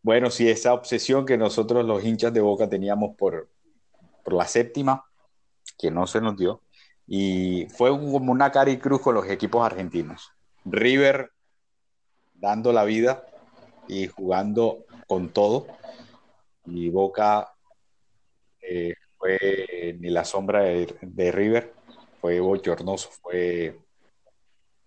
bueno, 0.02 0.30
sí, 0.30 0.48
esa 0.48 0.72
obsesión 0.72 1.26
que 1.26 1.36
nosotros 1.36 1.84
los 1.84 2.02
hinchas 2.02 2.32
de 2.32 2.40
Boca 2.40 2.70
teníamos 2.70 3.16
por, 3.16 3.50
por 4.24 4.32
la 4.32 4.46
séptima, 4.46 5.04
que 5.78 5.90
no 5.90 6.06
se 6.06 6.22
nos 6.22 6.38
dio. 6.38 6.62
Y 7.06 7.66
fue 7.76 7.90
como 7.90 8.32
una 8.32 8.50
cara 8.50 8.70
y 8.70 8.78
cruz 8.78 9.02
con 9.02 9.14
los 9.14 9.28
equipos 9.28 9.62
argentinos. 9.64 10.32
River 10.64 11.32
dando 12.32 12.72
la 12.72 12.84
vida 12.84 13.26
y 13.88 14.06
jugando 14.06 14.86
con 15.06 15.28
todo. 15.28 15.66
Y 16.70 16.90
Boca 16.90 17.52
eh, 18.60 18.94
fue 19.18 19.96
ni 19.98 20.10
la 20.10 20.24
sombra 20.24 20.62
de, 20.62 21.32
River, 21.32 21.72
fue 22.20 22.40
bochornoso, 22.40 23.10
fue, 23.10 23.78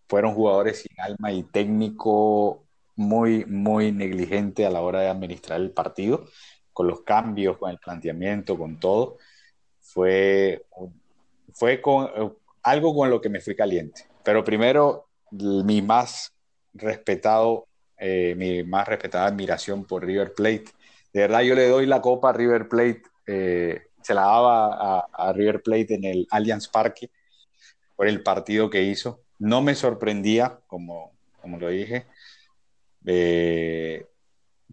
fueron 0.07 0.33
jugadores 0.33 0.81
sin 0.81 0.99
alma 0.99 1.31
y 1.31 1.43
técnico 1.43 2.63
muy, 2.95 3.45
muy 3.45 3.91
negligente 3.91 4.65
a 4.65 4.69
la 4.69 4.81
hora 4.81 5.01
de 5.01 5.09
administrar 5.09 5.59
el 5.59 5.71
partido, 5.71 6.25
con 6.71 6.87
los 6.87 7.01
cambios, 7.01 7.57
con 7.57 7.69
el 7.69 7.79
planteamiento, 7.79 8.57
con 8.57 8.79
todo. 8.79 9.17
Fue, 9.79 10.65
fue 11.53 11.81
con, 11.81 12.09
algo 12.63 12.95
con 12.95 13.09
lo 13.09 13.21
que 13.21 13.29
me 13.29 13.41
fui 13.41 13.55
caliente. 13.55 14.05
Pero 14.23 14.43
primero, 14.43 15.07
mi 15.31 15.81
más 15.81 16.33
respetado, 16.73 17.67
eh, 17.97 18.33
mi 18.37 18.63
más 18.63 18.87
respetada 18.87 19.27
admiración 19.27 19.85
por 19.85 20.05
River 20.05 20.33
Plate. 20.33 20.65
De 21.13 21.21
verdad, 21.21 21.41
yo 21.41 21.55
le 21.55 21.67
doy 21.67 21.85
la 21.85 22.01
copa 22.01 22.29
a 22.29 22.33
River 22.33 22.67
Plate, 22.67 23.03
eh, 23.27 23.83
se 24.01 24.13
la 24.13 24.21
daba 24.21 25.07
a, 25.11 25.33
River 25.33 25.61
Plate 25.61 25.95
en 25.95 26.03
el 26.03 26.27
Allianz 26.31 26.67
Parque 26.67 27.11
por 27.95 28.07
el 28.07 28.23
partido 28.23 28.69
que 28.69 28.81
hizo. 28.81 29.21
No 29.39 29.61
me 29.61 29.75
sorprendía, 29.75 30.59
como, 30.67 31.13
como 31.41 31.57
lo 31.59 31.69
dije, 31.69 32.07
eh, 33.05 34.07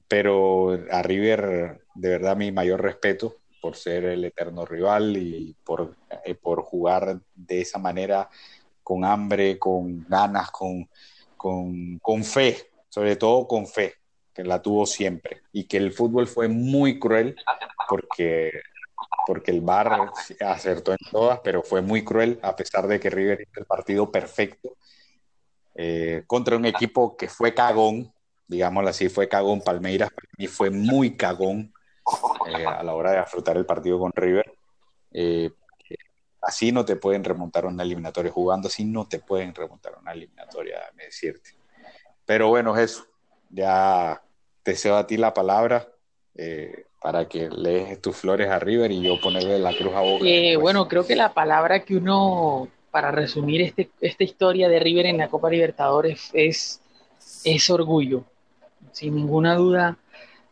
pero 0.09 0.79
a 0.91 1.03
River, 1.03 1.85
de 1.95 2.09
verdad, 2.09 2.37
mi 2.37 2.51
mayor 2.51 2.83
respeto 2.83 3.37
por 3.61 3.77
ser 3.77 4.05
el 4.05 4.25
eterno 4.25 4.65
rival 4.65 5.17
y 5.17 5.55
por, 5.65 5.95
por 6.41 6.63
jugar 6.63 7.21
de 7.35 7.61
esa 7.61 7.79
manera, 7.79 8.29
con 8.83 9.05
hambre, 9.05 9.59
con 9.59 10.05
ganas, 10.09 10.51
con, 10.51 10.89
con, 11.37 12.25
fe, 12.25 12.57
sobre 12.89 13.17
todo 13.17 13.47
con 13.47 13.67
fe, 13.67 13.95
que 14.35 14.45
la 14.45 14.63
tuvo 14.63 14.87
siempre. 14.87 15.43
Y 15.53 15.65
que 15.65 15.77
el 15.77 15.93
fútbol 15.93 16.27
fue 16.27 16.49
muy 16.49 16.99
cruel 16.99 17.37
porque, 17.89 18.51
porque 19.27 19.51
el 19.51 19.61
Bar 19.61 20.11
acertó 20.41 20.93
en 20.93 20.99
todas, 21.11 21.41
pero 21.41 21.63
fue 21.63 21.83
muy 21.83 22.05
cruel 22.05 22.39
a 22.43 22.55
pesar 22.57 22.87
de 22.87 23.01
que 23.01 23.11
River 23.11 23.41
hizo 23.41 23.61
el 23.61 23.67
partido 23.67 24.11
perfecto 24.11 24.77
eh, 25.75 26.25
contra 26.27 26.57
un 26.57 26.67
equipo 26.67 27.17
que 27.17 27.29
fue 27.29 27.55
cagón, 27.55 28.13
digámoslo 28.47 28.91
así, 28.91 29.09
fue 29.09 29.29
cagón 29.29 29.61
Palmeiras, 29.63 30.11
y 30.37 30.47
fue 30.47 30.71
muy 30.71 31.17
cagón 31.17 31.73
eh, 32.47 32.67
a 32.67 32.83
la 32.83 32.95
hora 32.95 33.13
de 33.13 33.19
afrontar 33.19 33.57
el 33.57 33.67
partido 33.67 33.99
con 33.99 34.13
River. 34.13 34.53
Eh, 35.13 35.51
Así 36.43 36.73
no 36.73 36.85
te 36.85 36.97
pueden 36.97 37.23
remontar 37.23 37.67
una 37.67 37.83
eliminatoria. 37.83 38.33
Jugando 38.33 38.69
así 38.69 38.85
no 38.85 39.07
te 39.07 39.19
pueden 39.19 39.55
remontar 39.55 39.99
una 39.99 40.13
eliminatoria, 40.13 40.81
me 40.95 41.05
decirte. 41.05 41.51
Pero 42.25 42.49
bueno, 42.49 42.77
eso. 42.77 43.07
Ya 43.51 44.23
te 44.63 44.77
cedo 44.77 44.97
a 44.97 45.07
ti 45.07 45.17
la 45.17 45.35
palabra 45.35 45.89
eh, 46.35 46.87
para 47.01 47.29
que 47.29 47.49
lees 47.51 48.01
tus 48.01 48.17
flores 48.17 48.49
a 48.49 48.59
River 48.59 48.91
y 48.91 49.03
yo 49.03 49.21
ponerle 49.21 49.59
la 49.59 49.77
cruz 49.77 49.95
a 49.95 50.01
boca. 50.01 50.25
Eh, 50.27 50.57
bueno, 50.57 50.87
creo 50.89 51.07
que 51.07 51.17
la 51.17 51.33
palabra 51.33 51.85
que 51.85 51.97
uno, 51.97 52.69
para 52.91 53.11
resumir 53.11 53.63
este, 53.63 53.91
esta 54.01 54.25
historia 54.25 54.69
de 54.69 54.79
River 54.79 55.07
en 55.07 55.19
la 55.19 55.29
Copa 55.29 55.51
Libertadores, 55.51 56.31
es, 56.33 56.81
es 57.45 57.71
orgullo. 57.71 58.25
Sin 58.93 59.15
ninguna 59.17 59.55
duda, 59.55 59.99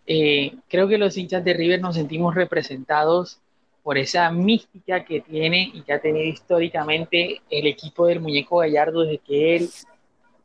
eh, 0.06 0.54
creo 0.68 0.88
que 0.88 0.96
los 0.96 1.16
hinchas 1.16 1.44
de 1.44 1.52
River 1.52 1.80
nos 1.80 1.96
sentimos 1.96 2.34
representados 2.34 3.40
por 3.82 3.98
esa 3.98 4.30
mística 4.30 5.04
que 5.04 5.20
tiene 5.20 5.70
y 5.72 5.82
que 5.82 5.92
ha 5.92 6.00
tenido 6.00 6.26
históricamente 6.26 7.42
el 7.50 7.66
equipo 7.66 8.06
del 8.06 8.20
muñeco 8.20 8.58
Gallardo 8.58 9.02
desde 9.02 9.18
que 9.18 9.56
él 9.56 9.70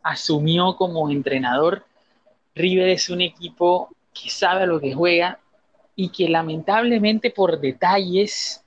asumió 0.01 0.75
como 0.75 1.09
entrenador. 1.09 1.83
River 2.55 2.89
es 2.89 3.09
un 3.09 3.21
equipo 3.21 3.89
que 4.13 4.29
sabe 4.29 4.67
lo 4.67 4.79
que 4.79 4.93
juega 4.93 5.39
y 5.95 6.09
que 6.09 6.29
lamentablemente 6.29 7.31
por 7.31 7.59
detalles, 7.59 8.63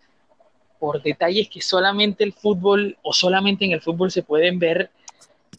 por 0.78 1.02
detalles 1.02 1.48
que 1.48 1.60
solamente 1.60 2.24
el 2.24 2.32
fútbol 2.32 2.96
o 3.02 3.12
solamente 3.12 3.64
en 3.64 3.72
el 3.72 3.80
fútbol 3.80 4.10
se 4.10 4.22
pueden 4.22 4.58
ver, 4.58 4.90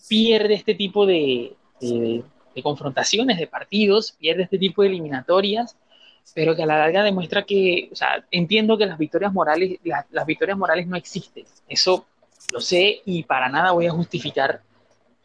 pierde 0.08 0.54
este 0.54 0.76
tipo 0.76 1.06
de, 1.06 1.56
de 1.80 2.64
confrontaciones, 2.64 3.38
de 3.38 3.48
partidos, 3.48 4.14
pierde 4.14 4.44
este 4.44 4.58
tipo 4.58 4.82
de 4.82 4.90
eliminatorias 4.90 5.76
pero 6.34 6.56
que 6.56 6.64
a 6.64 6.66
la 6.66 6.78
larga 6.78 7.04
demuestra 7.04 7.44
que, 7.44 7.90
o 7.92 7.96
sea, 7.96 8.26
entiendo 8.32 8.78
que 8.78 8.86
las 8.86 8.98
victorias 8.98 9.34
morales, 9.34 9.80
las, 9.84 10.26
victorias 10.26 10.58
morales 10.58 10.88
no 10.88 10.96
existen. 10.96 11.46
Eso 11.68 12.06
lo 12.52 12.60
sé 12.60 13.02
y 13.06 13.24
para 13.24 13.50
nada 13.50 13.72
voy 13.72 13.88
a 13.88 13.92
justificar 13.92 14.62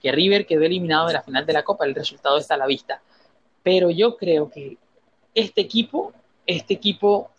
que 0.02 0.12
River 0.12 0.46
quedó 0.46 0.62
eliminado 0.62 1.06
de 1.06 1.14
la 1.14 1.22
final 1.22 1.46
de 1.46 1.52
la 1.52 1.62
Copa, 1.62 1.84
el 1.86 1.94
resultado 1.94 2.38
está 2.38 2.54
a 2.54 2.58
la 2.58 2.66
vista. 2.66 3.00
Pero 3.62 3.90
yo 3.90 4.16
creo 4.16 4.50
que 4.50 4.76
este 5.34 5.60
equipo, 5.60 6.12
este 6.46 6.74
equipo 6.74 7.30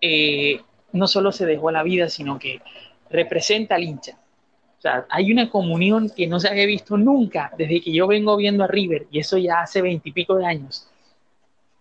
eh, 0.00 0.60
no 0.92 1.06
solo 1.06 1.32
se 1.32 1.46
dejó 1.46 1.70
la 1.70 1.82
vida, 1.82 2.08
sino 2.08 2.38
que 2.38 2.60
representa 3.10 3.76
al 3.76 3.84
hincha. 3.84 4.18
O 4.78 4.80
sea, 4.80 5.06
hay 5.08 5.32
una 5.32 5.48
comunión 5.48 6.10
que 6.10 6.26
no 6.26 6.40
se 6.40 6.48
había 6.48 6.66
visto 6.66 6.96
nunca 6.96 7.52
desde 7.56 7.80
que 7.80 7.92
yo 7.92 8.06
vengo 8.06 8.36
viendo 8.36 8.64
a 8.64 8.66
River, 8.66 9.06
y 9.10 9.20
eso 9.20 9.38
ya 9.38 9.60
hace 9.60 9.80
veintipico 9.80 10.34
de 10.34 10.46
años 10.46 10.88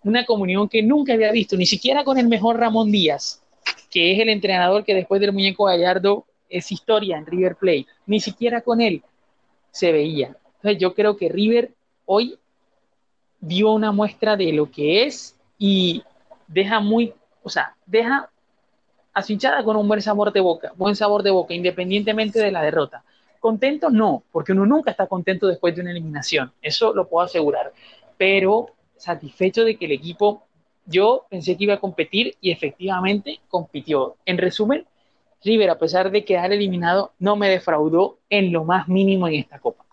una 0.03 0.25
comunión 0.25 0.67
que 0.67 0.81
nunca 0.81 1.13
había 1.13 1.31
visto, 1.31 1.55
ni 1.55 1.65
siquiera 1.65 2.03
con 2.03 2.17
el 2.17 2.27
mejor 2.27 2.59
Ramón 2.59 2.91
Díaz, 2.91 3.41
que 3.89 4.13
es 4.13 4.19
el 4.19 4.29
entrenador 4.29 4.83
que 4.83 4.93
después 4.93 5.21
del 5.21 5.31
muñeco 5.31 5.65
Gallardo 5.65 6.25
es 6.49 6.71
historia 6.71 7.17
en 7.17 7.25
River 7.25 7.55
Plate, 7.55 7.87
ni 8.05 8.19
siquiera 8.19 8.61
con 8.61 8.81
él 8.81 9.01
se 9.73 9.91
veía. 9.91 10.37
Entonces 10.57 10.77
yo 10.79 10.93
creo 10.93 11.17
que 11.17 11.29
River 11.29 11.71
hoy 12.05 12.37
dio 13.41 13.71
una 13.71 13.91
muestra 13.91 14.37
de 14.37 14.53
lo 14.53 14.71
que 14.71 15.03
es 15.03 15.35
y 15.57 16.03
deja 16.47 16.79
muy, 16.79 17.13
o 17.41 17.49
sea, 17.49 17.75
deja 17.85 18.29
a 19.13 19.21
su 19.21 19.33
hinchada 19.33 19.63
con 19.63 19.75
un 19.75 19.87
buen 19.87 20.01
sabor 20.01 20.31
de 20.31 20.39
boca, 20.39 20.71
buen 20.77 20.95
sabor 20.95 21.23
de 21.23 21.31
boca, 21.31 21.53
independientemente 21.53 22.39
de 22.39 22.51
la 22.51 22.61
derrota. 22.61 23.03
Contento 23.39 23.89
no, 23.89 24.23
porque 24.31 24.53
uno 24.53 24.65
nunca 24.65 24.91
está 24.91 25.07
contento 25.07 25.47
después 25.47 25.75
de 25.75 25.81
una 25.81 25.91
eliminación, 25.91 26.53
eso 26.61 26.93
lo 26.93 27.09
puedo 27.09 27.25
asegurar, 27.25 27.73
pero 28.15 28.67
satisfecho 28.95 29.65
de 29.65 29.75
que 29.75 29.85
el 29.85 29.91
equipo, 29.91 30.43
yo 30.85 31.25
pensé 31.29 31.57
que 31.57 31.63
iba 31.65 31.73
a 31.73 31.79
competir 31.79 32.37
y 32.39 32.51
efectivamente 32.51 33.39
compitió. 33.49 34.15
En 34.25 34.37
resumen, 34.37 34.85
River, 35.43 35.69
a 35.69 35.77
pesar 35.77 36.11
de 36.11 36.23
quedar 36.25 36.51
eliminado, 36.51 37.13
no 37.19 37.35
me 37.35 37.49
defraudó 37.49 38.19
en 38.29 38.51
lo 38.51 38.63
más 38.63 38.87
mínimo 38.87 39.27
en 39.27 39.35
esta 39.35 39.59
copa. 39.59 39.85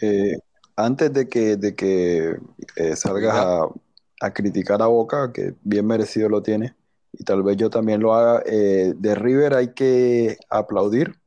Eh, 0.00 0.38
antes 0.76 1.12
de 1.12 1.28
que, 1.28 1.56
de 1.56 1.74
que 1.74 2.36
eh, 2.76 2.96
salgas 2.96 3.34
a, 3.36 4.30
criticar 4.32 4.80
a 4.82 4.86
Boca, 4.86 5.32
que 5.32 5.54
bien 5.62 5.86
merecido 5.86 6.28
lo 6.28 6.42
tiene, 6.42 6.74
y 7.12 7.24
tal 7.24 7.42
vez 7.42 7.56
yo 7.56 7.70
también 7.70 8.00
lo 8.00 8.14
haga, 8.14 8.42
eh, 8.46 8.94
de 8.96 9.14
River 9.14 9.54
hay 9.54 9.74
que 9.74 10.38
aplaudir 10.48 11.18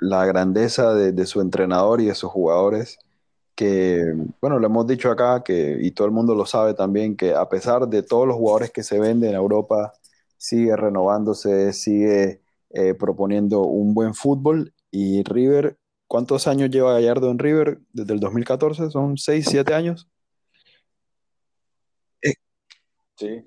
la 0.00 0.24
grandeza 0.24 0.94
de, 0.94 1.12
de, 1.12 1.26
su 1.26 1.42
entrenador 1.42 2.00
y 2.00 2.06
de 2.06 2.14
sus 2.14 2.30
jugadores 2.30 2.98
que, 3.58 4.14
bueno, 4.40 4.60
lo 4.60 4.66
hemos 4.66 4.86
dicho 4.86 5.10
acá, 5.10 5.42
que, 5.42 5.78
y 5.80 5.90
todo 5.90 6.06
el 6.06 6.12
mundo 6.12 6.32
lo 6.36 6.46
sabe 6.46 6.74
también, 6.74 7.16
que 7.16 7.34
a 7.34 7.48
pesar 7.48 7.88
de 7.88 8.04
todos 8.04 8.24
los 8.24 8.36
jugadores 8.36 8.70
que 8.70 8.84
se 8.84 9.00
venden 9.00 9.30
en 9.30 9.34
Europa, 9.34 9.94
sigue 10.38 10.74
renovándose, 10.74 11.74
sigue 11.74 12.40
eh, 12.70 12.94
proponiendo 12.94 13.62
un 13.62 13.92
buen 13.92 14.14
fútbol. 14.14 14.72
Y 14.90 15.22
River, 15.24 15.78
¿cuántos 16.06 16.46
años 16.46 16.70
lleva 16.70 16.94
Gallardo 16.94 17.30
en 17.30 17.38
River? 17.38 17.80
Desde 17.92 18.14
el 18.14 18.20
2014, 18.20 18.90
son 18.90 19.18
6, 19.18 19.46
7 19.46 19.74
años. 19.74 20.08
Eh, 22.22 22.32
sí. 23.16 23.44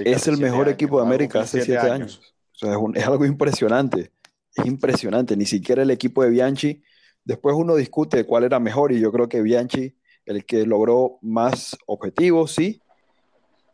es 0.00 0.28
el 0.28 0.36
mejor 0.36 0.68
equipo 0.68 1.00
de 1.00 1.06
América 1.06 1.40
hace 1.40 1.62
7 1.62 1.78
años. 1.78 2.20
O 2.54 2.58
sea, 2.58 2.74
es, 2.74 2.78
es 2.94 3.06
algo 3.06 3.24
impresionante. 3.24 4.12
Es 4.54 4.66
impresionante. 4.66 5.34
Ni 5.34 5.46
siquiera 5.46 5.82
el 5.82 5.90
equipo 5.90 6.22
de 6.22 6.28
Bianchi 6.28 6.82
Después 7.24 7.54
uno 7.56 7.76
discute 7.76 8.24
cuál 8.24 8.44
era 8.44 8.58
mejor 8.58 8.92
y 8.92 9.00
yo 9.00 9.12
creo 9.12 9.28
que 9.28 9.42
Bianchi, 9.42 9.96
el 10.24 10.44
que 10.44 10.66
logró 10.66 11.18
más 11.22 11.76
objetivos, 11.86 12.52
sí, 12.52 12.82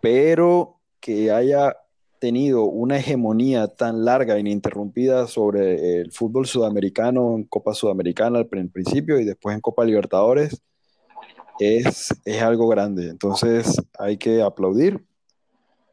pero 0.00 0.80
que 1.00 1.30
haya 1.30 1.76
tenido 2.18 2.64
una 2.64 2.98
hegemonía 2.98 3.68
tan 3.68 4.04
larga 4.04 4.38
ininterrumpida 4.38 5.26
sobre 5.26 6.00
el 6.00 6.12
fútbol 6.12 6.46
sudamericano 6.46 7.36
en 7.36 7.44
Copa 7.44 7.74
Sudamericana 7.74 8.38
al 8.38 8.46
principio 8.46 9.18
y 9.18 9.24
después 9.24 9.54
en 9.54 9.60
Copa 9.60 9.84
Libertadores 9.84 10.62
es, 11.58 12.14
es 12.24 12.42
algo 12.42 12.68
grande. 12.68 13.08
Entonces 13.08 13.76
hay 13.98 14.16
que 14.16 14.42
aplaudir 14.42 15.04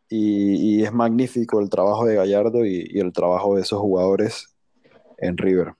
y, 0.10 0.84
es 0.84 0.94
magnífico 0.94 1.60
el 1.60 1.70
trabajo 1.70 2.06
de 2.06 2.16
Gallardo 2.16 2.66
y 2.66 3.00
el 3.00 3.14
trabajo 3.14 3.56
de 3.56 3.62
esos 3.62 3.80
jugadores 3.80 4.56
en 5.18 5.38
River. 5.38 5.74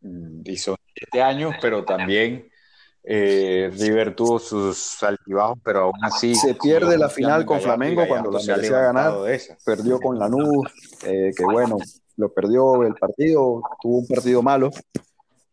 Mm, 0.00 0.42
y 0.44 0.56
son 0.56 0.76
siete 0.94 1.22
años, 1.22 1.54
pero 1.60 1.84
también 1.84 2.48
Eh, 3.04 3.70
River 3.78 4.14
tuvo 4.14 4.38
sus 4.38 5.02
altibajos, 5.02 5.58
pero 5.64 5.84
aún 5.84 6.04
así. 6.04 6.34
Se 6.34 6.54
pierde 6.54 6.98
la 6.98 7.08
final 7.08 7.46
con 7.46 7.60
Flamengo 7.60 8.06
cuando 8.06 8.30
la 8.30 8.40
merecía 8.44 8.80
ganar. 8.80 9.14
Perdió 9.64 9.98
con 10.00 10.18
Lanús, 10.18 10.68
eh, 11.04 11.32
que 11.36 11.44
bueno, 11.44 11.78
lo 12.16 12.32
perdió 12.32 12.82
el 12.82 12.94
partido, 12.94 13.62
tuvo 13.80 13.98
un 13.98 14.06
partido 14.06 14.42
malo, 14.42 14.70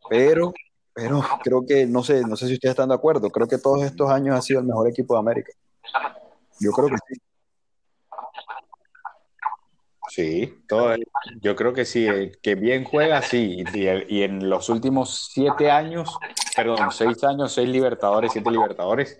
pero, 0.09 0.53
pero 0.93 1.23
creo 1.43 1.65
que, 1.65 1.85
no 1.85 2.03
sé, 2.03 2.21
no 2.21 2.35
sé 2.35 2.47
si 2.47 2.53
ustedes 2.53 2.71
están 2.71 2.89
de 2.89 2.95
acuerdo, 2.95 3.29
creo 3.29 3.47
que 3.47 3.57
todos 3.57 3.83
estos 3.83 4.09
años 4.09 4.35
ha 4.35 4.41
sido 4.41 4.59
el 4.59 4.65
mejor 4.65 4.89
equipo 4.89 5.13
de 5.13 5.19
América. 5.19 5.51
Yo 6.59 6.71
creo 6.71 6.89
que 6.89 6.97
sí. 7.07 7.21
Sí, 10.15 10.63
todo, 10.69 10.95
yo 11.41 11.57
creo 11.57 11.73
que 11.73 11.83
sí, 11.83 12.07
eh, 12.07 12.31
que 12.41 12.55
bien 12.55 12.85
juega, 12.85 13.21
sí, 13.21 13.65
y, 13.73 14.21
en 14.21 14.49
los 14.49 14.69
últimos 14.69 15.29
siete 15.33 15.69
años, 15.69 16.17
perdón, 16.55 16.89
seis 16.93 17.21
años, 17.25 17.51
seis 17.51 17.67
Libertadores, 17.67 18.31
siete 18.31 18.49
Libertadores, 18.49 19.19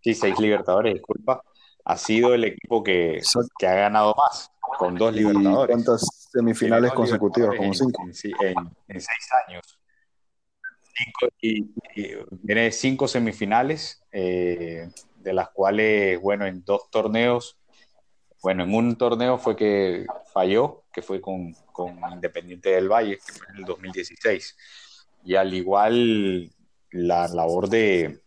sí, 0.00 0.14
seis 0.14 0.38
Libertadores, 0.38 0.94
disculpa, 0.94 1.42
ha 1.84 1.96
sido 1.96 2.34
el 2.34 2.44
equipo 2.44 2.84
que, 2.84 3.20
que 3.58 3.66
ha 3.66 3.74
ganado 3.74 4.14
más, 4.16 4.52
con 4.78 4.94
dos 4.94 5.12
Libertadores. 5.12 5.74
¿Cuántas 5.74 6.28
semifinales 6.30 6.92
consecutivas? 6.92 7.56
Como 7.56 7.74
cinco. 7.74 8.04
En, 8.04 9.00
seis 9.00 9.28
años. 9.48 9.80
y, 11.40 11.64
tiene 12.46 12.70
cinco 12.70 13.08
semifinales, 13.08 14.04
eh, 14.12 14.88
de 15.16 15.32
las 15.32 15.48
cuales, 15.48 16.20
bueno, 16.20 16.46
en 16.46 16.64
dos 16.64 16.88
torneos 16.92 17.58
bueno, 18.42 18.64
en 18.64 18.74
un 18.74 18.96
torneo 18.96 19.38
fue 19.38 19.54
que 19.54 20.04
falló, 20.32 20.82
que 20.92 21.00
fue 21.00 21.20
con, 21.20 21.54
Independiente 22.12 22.70
del 22.70 22.88
Valle, 22.88 23.18
que 23.18 23.32
fue 23.32 23.46
en 23.50 23.56
el 23.58 23.64
2016. 23.64 24.56
Y 25.24 25.36
al 25.36 25.54
igual, 25.54 26.50
la 26.90 27.28
labor 27.28 27.68
de, 27.68 28.20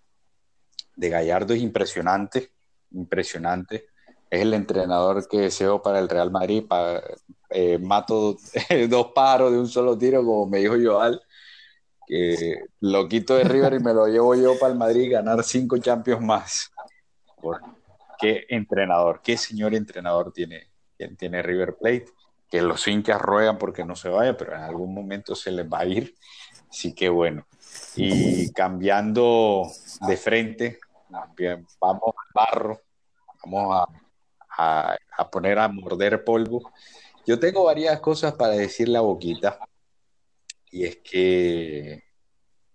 de 0.96 1.10
Gallardo 1.10 1.54
es 1.54 1.62
impresionante, 1.62 2.52
impresionante. 2.92 3.88
Es 4.30 4.42
el 4.42 4.54
entrenador 4.54 5.28
que 5.28 5.40
deseo 5.40 5.82
para 5.82 6.00
el 6.00 6.08
Real 6.08 6.32
Madrid. 6.32 6.64
Para, 6.68 7.04
eh, 7.50 7.78
mato 7.78 8.38
dos 8.90 9.12
pájaros 9.14 9.52
de 9.52 9.60
un 9.60 9.68
solo 9.68 9.98
tiro, 9.98 10.24
como 10.24 10.48
me 10.48 10.60
dijo 10.60 10.76
Joal, 10.82 11.22
lo 12.80 13.08
quito 13.08 13.36
de 13.36 13.44
River 13.44 13.74
y 13.74 13.80
me 13.80 13.94
lo 13.94 14.08
llevo 14.08 14.36
yo 14.36 14.58
para 14.60 14.72
el 14.72 14.78
Madrid 14.78 15.12
ganar 15.12 15.44
cinco 15.44 15.78
Champions 15.78 16.22
más 16.22 16.72
qué 18.26 18.46
entrenador, 18.50 19.22
qué 19.24 19.38
señor 19.38 19.76
entrenador 19.76 20.34
tiene, 20.34 20.72
tiene 21.18 21.44
River 21.44 21.78
Plate, 21.80 22.08
que 22.50 22.62
los 22.62 22.88
hinchas 22.88 23.22
ruegan 23.22 23.60
porque 23.60 23.86
no 23.86 23.96
se 23.96 24.10
vaya, 24.10 24.36
pero 24.36 24.56
en 24.56 24.62
algún 24.62 24.94
momento 24.94 25.36
se 25.36 25.52
les 25.52 25.68
va 25.68 25.82
a 25.82 25.86
ir. 25.86 26.16
Así 26.70 26.94
que 26.96 27.10
bueno. 27.10 27.46
Y 27.96 28.52
cambiando 28.54 29.68
de 30.08 30.18
frente, 30.18 30.80
vamos 31.80 32.02
al 32.18 32.32
barro, 32.34 32.82
vamos 33.44 33.88
a, 34.58 34.98
a, 35.18 35.30
poner 35.30 35.60
a 35.60 35.68
morder 35.68 36.24
polvo. 36.24 36.72
Yo 37.28 37.40
tengo 37.40 37.66
varias 37.66 38.00
cosas 38.00 38.34
para 38.34 38.54
decirle 38.54 38.98
a 38.98 39.02
Boquita, 39.02 39.60
y 40.72 40.86
es 40.86 40.98
que 40.98 42.04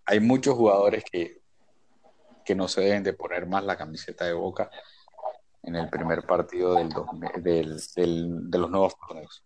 hay 0.04 0.20
muchos 0.20 0.54
jugadores 0.54 1.04
que, 1.10 1.42
que 2.44 2.54
no 2.54 2.68
se 2.68 2.82
deben 2.82 3.02
de 3.02 3.14
poner 3.14 3.46
más 3.46 3.64
la 3.64 3.76
camiseta 3.76 4.24
de 4.24 4.32
Boca 4.32 4.70
en 5.62 5.76
el 5.76 5.88
primer 5.88 6.22
partido 6.22 6.74
del, 6.74 6.90
del, 7.42 8.50
de 8.50 8.58
los 8.58 8.70
nuevos 8.70 8.94
torneos. 8.98 9.42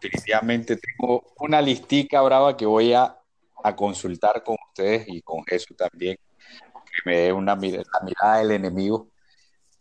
Definitivamente 0.00 0.76
tengo 0.76 1.22
una 1.38 1.60
listica 1.60 2.22
brava 2.22 2.56
que 2.56 2.66
voy 2.66 2.94
a, 2.94 3.16
a 3.62 3.76
consultar 3.76 4.42
con 4.42 4.56
ustedes 4.68 5.06
y 5.08 5.22
con 5.22 5.44
Jesús 5.44 5.76
también, 5.76 6.16
que 6.16 7.02
me 7.04 7.16
dé 7.16 7.32
una 7.32 7.54
la 7.54 8.00
mirada 8.02 8.38
del 8.38 8.52
enemigo 8.52 9.08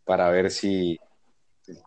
para 0.04 0.30
ver 0.30 0.52
si 0.52 1.00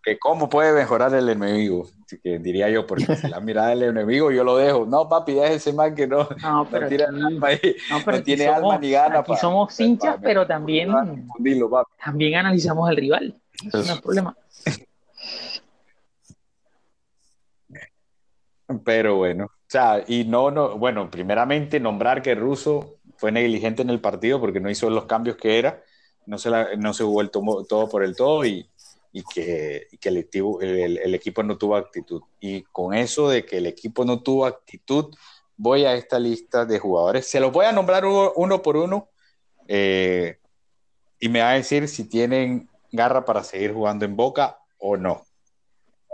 que 0.03 0.19
cómo 0.19 0.49
puede 0.49 0.73
mejorar 0.73 1.13
el 1.13 1.29
enemigo, 1.29 1.87
que 2.21 2.39
diría 2.39 2.69
yo, 2.69 2.85
porque 2.85 3.05
la 3.29 3.39
mirada 3.39 3.69
del 3.69 3.83
enemigo 3.83 4.29
yo 4.31 4.43
lo 4.43 4.57
dejo. 4.57 4.85
No, 4.85 5.07
papi, 5.07 5.39
ese 5.39 5.71
man 5.71 5.95
que 5.95 6.05
no, 6.05 6.27
no, 6.41 6.67
pero 6.69 6.89
no, 7.11 8.19
tiene 8.23 8.47
alma 8.47 8.77
ni 8.77 8.91
gana. 8.91 9.19
Aquí 9.19 9.35
somos 9.37 9.79
hinchas, 9.79 10.17
pero 10.21 10.45
también, 10.45 10.89
también 12.03 12.35
analizamos 12.35 12.89
al 12.89 12.97
rival 12.97 13.39
no 13.63 13.79
es 13.79 14.01
problema. 14.01 14.37
Pero 18.85 19.15
bueno, 19.15 19.45
o 19.45 19.51
sea, 19.67 20.03
y 20.07 20.25
no, 20.25 20.51
no, 20.51 20.77
bueno, 20.77 21.09
primeramente 21.09 21.79
nombrar 21.79 22.21
que 22.21 22.35
Russo 22.35 22.97
fue 23.17 23.31
negligente 23.31 23.81
en 23.81 23.89
el 23.89 23.99
partido 23.99 24.39
porque 24.39 24.59
no 24.59 24.69
hizo 24.69 24.89
los 24.91 25.05
cambios 25.05 25.37
que 25.37 25.57
era, 25.57 25.83
no 26.27 26.37
se, 26.37 26.49
no 26.77 26.93
se 26.93 27.03
jugó 27.03 27.21
el 27.21 27.31
todo 27.31 27.89
por 27.89 28.03
el 28.03 28.15
todo 28.15 28.45
y, 28.45 28.69
que, 29.33 29.87
que 29.99 30.09
el, 30.09 31.15
equipo 31.15 31.41
no 31.41 31.57
tuvo 31.57 31.75
actitud. 31.75 32.21
Y 32.39 32.61
con 32.63 32.93
eso 32.93 33.27
de 33.29 33.43
que 33.43 33.57
el 33.57 33.65
equipo 33.65 34.05
no 34.05 34.21
tuvo 34.21 34.45
actitud, 34.45 35.15
voy 35.57 35.85
a 35.85 35.95
esta 35.95 36.19
lista 36.19 36.65
de 36.65 36.77
jugadores. 36.77 37.27
Se 37.27 37.39
los 37.39 37.51
voy 37.51 37.65
a 37.65 37.71
nombrar 37.71 38.05
uno, 38.05 38.61
por 38.61 38.77
uno 38.77 39.09
eh, 39.67 40.37
y 41.19 41.27
me 41.27 41.41
va 41.41 41.51
a 41.51 41.55
decir 41.55 41.87
si 41.87 42.03
tienen 42.07 42.69
garra 42.91 43.25
para 43.25 43.43
seguir 43.43 43.73
jugando 43.73 44.05
en 44.05 44.15
Boca 44.15 44.59
o 44.77 44.97
no. 44.97 45.23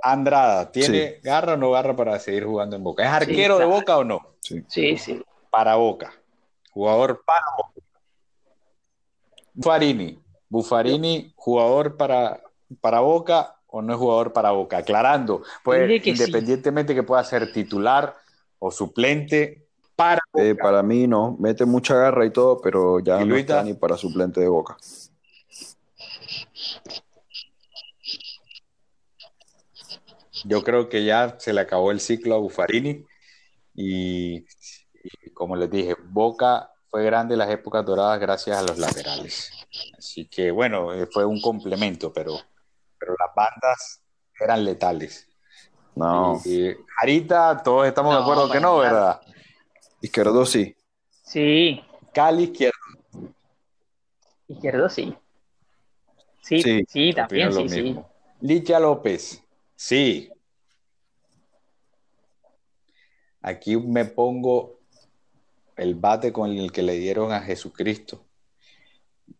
Andrada, 0.02 0.72
¿tiene 0.72 1.20
garra 1.24 1.54
o 1.54 1.58
no 1.58 1.72
garra 1.72 1.96
para 1.96 2.20
seguir 2.20 2.46
jugando 2.46 2.76
en 2.76 2.84
Boca? 2.84 3.04
¿Es 3.04 3.10
arquero 3.10 3.58
de 3.58 3.66
Boca 3.66 3.98
o 3.98 4.04
no? 4.04 4.36
Sí. 4.42 4.64
sí, 4.98 5.24
Para 5.50 5.76
Boca. 5.76 6.14
Jugador 6.72 7.24
para 7.26 7.46
Boca. 7.58 7.82
Buffarini. 9.54 10.20
Buffarini, 10.50 11.34
jugador 11.36 11.98
para, 11.98 12.42
para 12.82 13.00
Boca 13.00 13.56
o 13.68 13.82
no 13.82 13.94
es 13.94 14.00
jugador 14.00 14.34
para 14.34 14.52
Boca. 14.52 14.78
Aclarando, 14.78 15.42
pues, 15.64 16.06
independientemente 16.06 16.94
que 16.94 17.04
pueda 17.04 17.24
ser 17.24 17.52
titular 17.52 18.16
o 18.60 18.72
suplente, 18.72 19.66
para 19.96 20.22
eh, 20.34 20.56
para 20.56 20.84
mí 20.84 21.08
no, 21.08 21.38
mete 21.40 21.66
mucha 21.66 21.96
garra 21.96 22.26
y 22.26 22.30
todo, 22.30 22.60
pero 22.62 23.00
ya 23.00 23.24
no 23.24 23.36
está 23.36 23.64
ni 23.64 23.74
para 23.74 23.98
suplente 23.98 24.42
de 24.42 24.48
Boca. 24.48 24.78
Yo 30.48 30.64
creo 30.64 30.90
que 30.90 31.04
ya 31.04 31.36
se 31.40 31.54
le 31.54 31.62
acabó 31.62 31.92
el 31.92 32.00
ciclo 32.00 32.36
a 32.36 32.38
Buffarini 32.38 33.04
y, 33.74 34.46
como 35.34 35.56
les 35.56 35.70
dije, 35.72 35.96
Boca 36.10 36.72
fue 36.90 37.04
grande 37.04 37.34
en 37.34 37.40
las 37.40 37.50
épocas 37.50 37.84
doradas 37.84 38.20
gracias 38.20 38.58
a 38.58 38.62
los 38.62 38.78
laterales. 38.78 39.52
Así 39.98 40.28
que 40.28 40.52
bueno, 40.52 40.94
eh, 40.94 41.08
fue 41.12 41.26
un 41.26 41.42
complemento, 41.42 42.14
pero, 42.14 42.38
pero 43.00 43.16
las 43.20 43.36
bandas 43.36 44.04
eran 44.40 44.64
letales. 44.64 45.28
No. 45.96 46.40
Y, 46.46 46.76
Jarita, 46.98 47.62
todos 47.64 47.88
estamos 47.88 48.16
de 48.16 48.22
acuerdo 48.22 48.52
que 48.52 48.60
no, 48.60 48.78
¿verdad? 48.78 49.20
Izquierdo 50.00 50.46
sí. 50.46 50.76
Sí. 51.24 51.84
Cali 52.14 52.44
izquierdo. 52.44 52.78
Izquierdo 54.48 54.90
sí. 54.90 55.16
Sí, 56.42 56.86
sí, 56.88 57.14
también 57.14 57.52
sí, 57.52 57.68
sí. 57.68 58.00
Licha 58.42 58.80
López, 58.80 59.44
sí. 59.76 60.30
Aquí 63.46 63.78
me 63.78 64.06
pongo 64.06 64.80
el 65.76 65.94
bate 65.94 66.34
con 66.34 66.50
el 66.50 66.72
que 66.72 66.82
le 66.82 66.94
dieron 66.94 67.32
a 67.32 67.42
Jesucristo. 67.42 68.26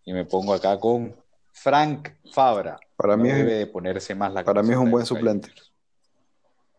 Y 0.04 0.14
me 0.14 0.26
pongo 0.26 0.54
acá 0.54 0.80
con 0.80 1.16
Frank 1.52 2.10
Fabra. 2.32 2.80
Para 2.96 3.18
mí 3.18 3.30
debe 3.30 3.56
de 3.56 3.66
ponerse 3.66 4.14
más 4.14 4.32
la 4.32 4.44
Para 4.44 4.62
mí 4.62 4.74
es 4.74 4.78
un 4.78 4.92
buen 4.92 5.08
suplente. 5.08 5.50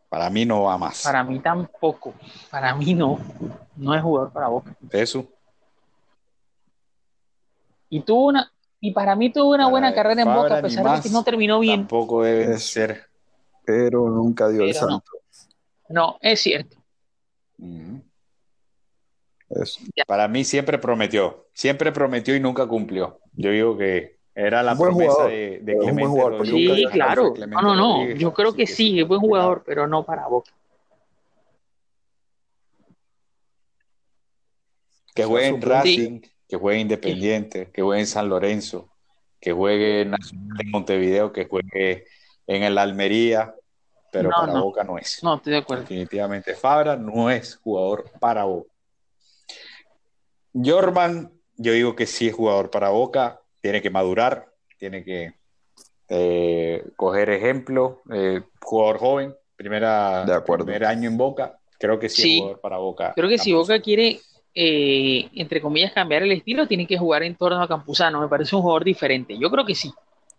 Para 0.08 0.30
mí 0.30 0.44
no 0.44 0.62
va 0.62 0.78
más. 0.78 1.02
Para 1.02 1.24
mí 1.24 1.40
tampoco. 1.40 2.14
Para 2.48 2.76
mí 2.76 2.94
no. 2.94 3.18
No 3.74 3.92
es 3.92 4.02
jugador 4.02 4.32
para 4.32 4.46
Boca. 4.46 4.76
Eso. 4.92 5.26
Y 7.90 8.02
tuvo 8.02 8.26
una, 8.26 8.52
y 8.80 8.92
para 8.92 9.16
mí 9.16 9.32
tuvo 9.32 9.52
una 9.52 9.68
buena 9.68 9.92
carrera 9.92 10.22
en 10.22 10.32
Boca, 10.32 10.58
a 10.58 10.62
pesar 10.62 10.94
de 10.94 11.02
que 11.02 11.10
no 11.10 11.24
terminó 11.24 11.58
bien. 11.58 11.80
Tampoco 11.80 12.22
debe 12.22 12.56
ser. 12.60 13.06
Pero 13.64 14.08
nunca 14.10 14.48
dio 14.48 14.62
el 14.62 14.74
santo. 14.74 15.10
no, 15.88 16.18
es 16.20 16.40
cierto. 16.40 16.85
Para 20.06 20.28
mí 20.28 20.44
siempre 20.44 20.78
prometió, 20.78 21.46
siempre 21.52 21.92
prometió 21.92 22.34
y 22.34 22.40
nunca 22.40 22.66
cumplió. 22.66 23.20
Yo 23.34 23.50
digo 23.50 23.76
que 23.76 24.16
era 24.34 24.62
la 24.62 24.76
promesa 24.76 25.26
de, 25.26 25.60
Clemente. 25.64 26.44
sí, 26.44 26.86
claro. 26.92 27.34
no, 27.46 27.62
no, 27.62 27.74
no. 27.74 28.10
Yo 28.10 28.32
creo 28.34 28.54
que 28.54 28.66
sí, 28.66 29.00
es 29.00 29.06
buen 29.06 29.20
jugador, 29.20 29.62
pero 29.64 29.86
no 29.86 30.04
para 30.04 30.26
Boca. 30.26 30.52
Que 35.14 35.24
juegue 35.24 35.46
en 35.46 35.62
Racing, 35.62 36.20
que 36.46 36.56
juegue 36.56 36.80
Independiente, 36.80 37.70
que 37.72 37.80
juegue 37.80 38.00
en 38.00 38.06
San 38.06 38.28
Lorenzo, 38.28 38.90
que 39.40 39.52
juegue 39.52 40.02
en 40.02 40.14
Montevideo, 40.70 41.32
que 41.32 41.46
juegue 41.46 42.04
en 42.46 42.62
el 42.62 42.76
Almería, 42.76 43.54
pero 44.18 44.30
para 44.30 44.60
Boca 44.60 44.84
no 44.84 44.98
es. 44.98 45.22
No, 45.22 45.36
estoy 45.36 45.52
de 45.52 45.58
acuerdo. 45.58 45.82
Definitivamente, 45.82 46.54
Fabra 46.54 46.96
no 46.96 47.30
es 47.30 47.56
jugador 47.56 48.10
para 48.20 48.44
Boca. 48.44 48.70
Jorman 50.54 51.30
yo 51.56 51.72
digo 51.72 51.96
que 51.96 52.06
sí 52.06 52.28
es 52.28 52.34
jugador 52.34 52.70
para 52.70 52.90
Boca, 52.90 53.40
tiene 53.60 53.80
que 53.80 53.90
madurar, 53.90 54.46
tiene 54.78 55.02
que 55.04 55.34
eh, 56.08 56.84
coger 56.96 57.30
ejemplo, 57.30 58.02
eh, 58.12 58.42
jugador 58.60 58.98
joven, 58.98 59.34
primera, 59.56 60.24
De 60.24 60.34
acuerdo. 60.34 60.64
primer 60.64 60.84
año 60.84 61.08
en 61.08 61.16
Boca, 61.16 61.58
creo 61.78 61.98
que 61.98 62.08
sí, 62.08 62.22
Sí. 62.22 62.34
es 62.34 62.40
jugador 62.40 62.60
para 62.60 62.76
Boca. 62.78 63.12
Creo 63.16 63.28
que 63.28 63.38
si. 63.38 63.52
Boca 63.52 63.80
quiere, 63.80 64.20
eh, 64.54 65.28
entre 65.34 65.60
comillas, 65.60 65.92
cambiar 65.92 66.22
el 66.22 66.32
estilo, 66.32 66.66
tiene 66.68 66.86
que 66.86 66.98
jugar 66.98 67.22
en 67.22 67.36
torno 67.36 67.60
a 67.62 67.68
Campuzano. 67.68 68.20
Me 68.20 68.28
parece 68.28 68.54
un 68.54 68.62
jugador 68.62 68.84
diferente. 68.84 69.36
Yo 69.38 69.50
creo 69.50 69.64
que 69.64 69.74
sí. 69.74 69.92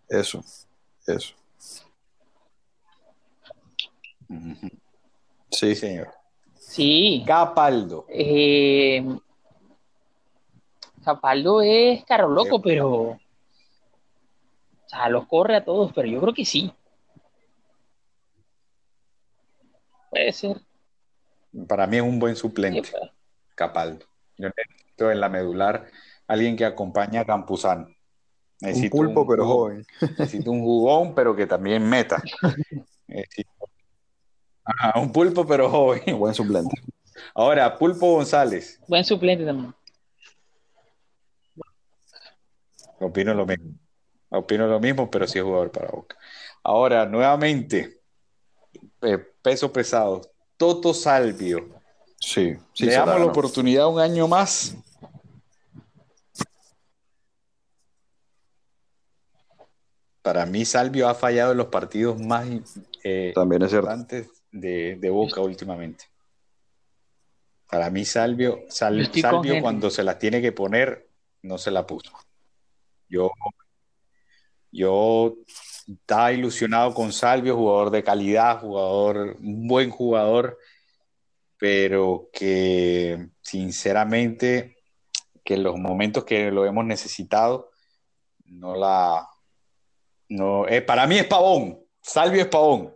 Eso, 0.08 0.44
eso. 1.06 1.34
Sí, 5.52 5.76
señor. 5.76 6.10
Sí. 6.56 7.24
Capaldo. 7.26 8.06
Eh, 8.10 9.04
Capaldo 11.04 11.62
es 11.62 12.04
carro 12.06 12.30
loco, 12.30 12.62
pero. 12.62 12.90
O 12.92 13.20
sea, 14.90 15.10
los 15.10 15.28
corre 15.28 15.56
a 15.58 15.66
todos, 15.66 15.92
pero 15.94 16.08
yo 16.08 16.20
creo 16.22 16.34
que 16.34 16.46
sí. 16.46 16.72
Puede 20.10 20.32
ser. 20.32 20.62
Para 21.68 21.88
mí 21.88 21.98
es 21.98 22.04
un 22.04 22.20
buen 22.20 22.36
sí, 22.36 22.42
suplente. 22.42 22.90
Capaldo. 23.56 24.06
Yo 24.38 24.50
necesito 24.56 25.12
en 25.12 25.20
la 25.20 25.30
medular 25.30 25.88
alguien 26.28 26.56
que 26.56 26.66
acompañe 26.66 27.18
a 27.18 27.26
Campuzano. 27.26 27.86
un 27.88 27.96
Necesito 28.62 28.98
pulpo, 28.98 29.22
un 29.22 29.28
pero 29.28 29.46
jugón. 29.46 29.58
joven. 29.72 29.86
Necesito 30.18 30.52
un 30.52 30.62
jugón, 30.62 31.16
pero 31.16 31.36
que 31.36 31.48
también 31.48 31.88
meta. 31.88 32.22
Necesito- 33.08 33.50
Ajá, 34.68 35.00
un 35.00 35.12
pulpo, 35.12 35.46
pero 35.48 35.70
joven. 35.72 36.20
Buen 36.20 36.34
suplente. 36.34 36.82
Ahora, 37.34 37.78
Pulpo 37.78 38.14
González. 38.14 38.80
Buen 38.88 39.04
suplente 39.04 39.46
también. 39.46 39.74
Opino 43.00 43.34
lo 43.34 43.46
mismo. 43.46 43.72
Opino 44.30 44.68
lo 44.68 44.80
mismo, 44.80 45.10
pero 45.10 45.28
sí 45.28 45.38
es 45.38 45.44
jugador 45.46 45.72
para 45.72 45.90
Boca. 45.90 46.18
Ahora, 46.64 47.06
nuevamente, 47.06 48.02
eh, 49.02 49.18
peso 49.42 49.72
pesado. 49.72 50.22
Toto 50.58 50.94
Salvio. 50.94 51.70
Sí, 52.20 52.58
sí. 52.74 52.86
Le 52.88 52.94
damos 52.94 53.20
la 53.20 53.26
oportunidad 53.28 53.88
un 53.88 54.00
año 54.00 54.28
más. 54.28 54.76
Para 60.22 60.46
mí, 60.46 60.66
Salvio 60.66 61.08
ha 61.08 61.16
fallado 61.16 61.52
en 61.54 61.58
los 61.58 61.68
partidos 61.68 62.20
más 62.20 62.46
eh, 63.04 63.32
También 63.34 63.62
es 63.62 63.70
cierto. 63.70 63.90
importantes 63.90 64.37
de, 64.52 64.96
de 64.96 65.10
Boca 65.10 65.42
últimamente. 65.42 66.06
Para 67.70 67.90
mí, 67.90 68.06
Salvio, 68.06 68.62
Sal- 68.70 69.12
Salvio 69.14 69.62
cuando 69.62 69.90
se 69.90 70.04
la 70.04 70.18
tiene 70.18 70.42
que 70.42 70.52
poner, 70.52 71.10
no 71.42 71.58
se 71.58 71.70
la 71.72 71.86
puso. 71.86 72.12
Yo, 73.10 73.32
yo 74.72 75.36
estaba 75.88 76.32
ilusionado 76.32 76.94
con 76.94 77.12
Salvio, 77.12 77.56
jugador 77.56 77.90
de 77.90 78.04
calidad, 78.04 78.62
jugador, 78.62 79.38
un 79.40 79.68
buen 79.68 79.90
jugador, 79.90 80.58
pero 81.58 82.30
que 82.32 83.30
sinceramente, 83.42 84.78
que 85.44 85.56
en 85.56 85.64
los 85.64 85.78
momentos 85.78 86.24
que 86.24 86.52
lo 86.52 86.66
hemos 86.66 86.86
necesitado, 86.86 87.72
no 88.46 88.76
la... 88.76 89.28
No, 90.30 90.68
eh, 90.68 90.82
para 90.82 91.08
mí 91.08 91.18
es 91.18 91.26
Pavón, 91.26 91.80
Salvio 92.02 92.42
es 92.42 92.48
Pavón. 92.48 92.94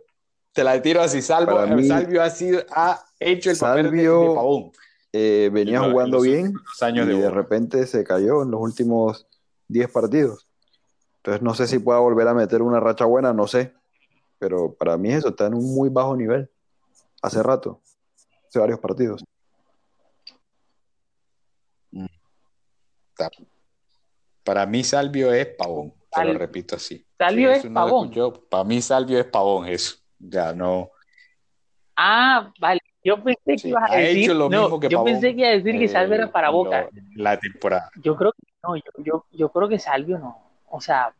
Te 0.52 0.62
la 0.64 0.80
tiro 0.82 1.00
así, 1.00 1.22
Salvo, 1.22 1.54
Para 1.54 1.74
mí- 1.74 1.86
Salvio 1.88 2.22
ha, 2.22 2.28
sido, 2.30 2.62
ha 2.70 3.02
hecho 3.18 3.50
el 3.50 3.56
papel 3.58 3.84
de- 3.84 3.88
Salvio- 3.90 4.20
de 4.28 4.34
Pavón. 4.34 4.72
Eh, 5.14 5.50
venía 5.52 5.80
jugando 5.80 6.16
los 6.18 6.22
bien 6.26 6.54
años 6.80 7.06
y 7.08 7.18
de 7.20 7.30
repente 7.30 7.86
se 7.86 8.02
cayó 8.04 8.42
en 8.42 8.50
los 8.50 8.60
últimos 8.60 9.26
10 9.68 9.90
partidos. 9.90 10.46
Entonces 11.18 11.42
no 11.42 11.54
sé 11.54 11.66
si 11.66 11.78
pueda 11.78 11.98
volver 12.00 12.28
a 12.28 12.34
meter 12.34 12.62
una 12.62 12.80
racha 12.80 13.04
buena, 13.04 13.32
no 13.32 13.46
sé. 13.46 13.72
Pero 14.38 14.74
para 14.74 14.96
mí 14.96 15.12
eso 15.12 15.28
está 15.28 15.46
en 15.46 15.54
un 15.54 15.74
muy 15.74 15.88
bajo 15.88 16.16
nivel. 16.16 16.50
Hace 17.22 17.42
rato. 17.42 17.80
Hace 18.48 18.58
varios 18.58 18.80
partidos. 18.80 19.22
Para 24.44 24.66
mí 24.66 24.82
Salvio 24.82 25.32
es 25.32 25.46
Pavón, 25.56 25.94
te 26.12 26.24
lo 26.24 26.34
repito 26.38 26.76
así. 26.76 27.06
Salvio 27.18 27.50
es 27.52 27.64
no 27.64 27.74
Pavón. 27.74 28.10
para 28.50 28.64
mí 28.64 28.82
Salvio 28.82 29.18
es 29.18 29.26
Pavón, 29.26 29.68
eso. 29.68 29.96
Ya 30.24 30.52
no. 30.52 30.90
Ah, 31.96 32.52
vale. 32.60 32.80
Yo 33.04 33.22
pensé 33.22 33.56
que 33.60 33.68
ibas 33.68 33.90
a 33.90 33.94
ha 33.94 33.98
decir. 33.98 34.22
hecho 34.24 34.34
lo 34.34 34.48
no, 34.48 34.62
mismo 34.62 34.80
que 34.80 34.88
yo 34.88 34.98
Pavón, 34.98 35.12
pensé 35.12 35.34
que 35.34 35.40
iba 35.40 35.48
a 35.48 35.52
decir 35.52 35.78
que 35.78 35.84
eh, 35.84 35.88
Salvio 35.88 36.14
era 36.14 36.30
para 36.30 36.48
lo- 36.48 36.54
Boca. 36.58 36.88
la 37.16 37.36
temporada. 37.38 37.90
Yo 37.96 38.16
creo 38.16 38.32
que 38.32 38.42
no, 38.62 38.76
yo, 38.76 38.82
yo, 38.98 39.24
yo 39.32 39.48
creo 39.50 39.68
que 39.68 39.78
Salvio 39.80 40.18
no. 40.18 40.38
O 40.70 40.80
sea, 40.80 41.12